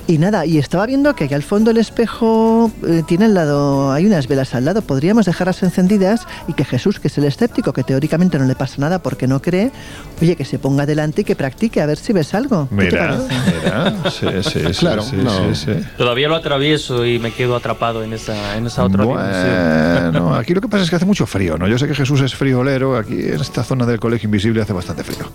[0.07, 3.93] Y nada, y estaba viendo que aquí al fondo el espejo eh, tiene al lado,
[3.93, 7.73] hay unas velas al lado, podríamos dejarlas encendidas y que Jesús, que es el escéptico,
[7.73, 9.73] que teóricamente no le pasa nada porque no cree,
[10.21, 12.69] oye, que se ponga delante y que practique a ver si ves algo.
[12.69, 13.19] ¿Qué te Mira,
[13.63, 15.55] mira, sí, sí, sí, Claro, sí, no.
[15.55, 15.73] sí, sí.
[15.97, 20.13] Todavía lo atravieso y me quedo atrapado en esa, en esa otra dimensión.
[20.13, 21.67] Bueno, aquí lo que pasa es que hace mucho frío, ¿no?
[21.67, 25.05] Yo sé que Jesús es friolero, aquí en esta zona del colegio invisible hace bastante
[25.05, 25.31] frío.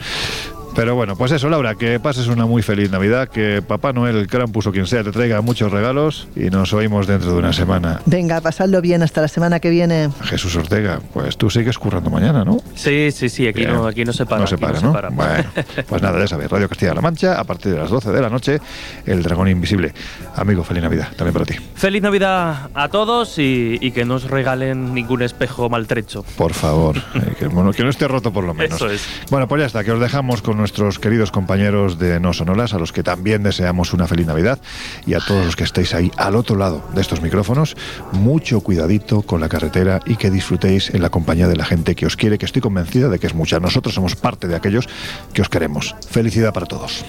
[0.75, 4.27] Pero bueno, pues eso, Laura, que pases una muy feliz Navidad, que Papá Noel, el
[4.27, 8.01] Krampus o quien sea, te traiga muchos regalos y nos oímos dentro de una semana.
[8.05, 10.09] Venga, pasadlo bien hasta la semana que viene.
[10.23, 12.57] Jesús Ortega, pues tú sigues currando mañana, ¿no?
[12.75, 13.73] Sí, sí, sí, aquí, Bien.
[13.73, 14.41] no, aquí no se para.
[14.41, 14.91] No se para, se ¿no?
[14.91, 15.09] para.
[15.09, 15.45] Bueno,
[15.87, 18.59] pues nada, ya sabéis, Radio Castilla-La Mancha, a partir de las 12 de la noche,
[19.05, 19.93] El Dragón Invisible.
[20.35, 21.55] Amigo, feliz Navidad, también para ti.
[21.75, 26.25] Feliz Navidad a todos y, y que no os regalen ningún espejo maltrecho.
[26.37, 28.75] Por favor, eh, que, bueno, que no esté roto por lo menos.
[28.75, 29.07] Eso es.
[29.29, 32.79] Bueno, pues ya está, que os dejamos con nuestros queridos compañeros de No Sonolas, a
[32.79, 34.59] los que también deseamos una feliz Navidad,
[35.05, 37.77] y a todos los que estéis ahí al otro lado de estos micrófonos,
[38.13, 42.07] mucho cuidadito con la carretera y que disfrutéis en la compañía de la gente que
[42.07, 43.59] os quiere, que estoy convencida de que es mucha.
[43.59, 44.89] Nosotros somos parte de aquellos
[45.33, 45.93] que os queremos.
[46.09, 47.05] Felicidad para todos.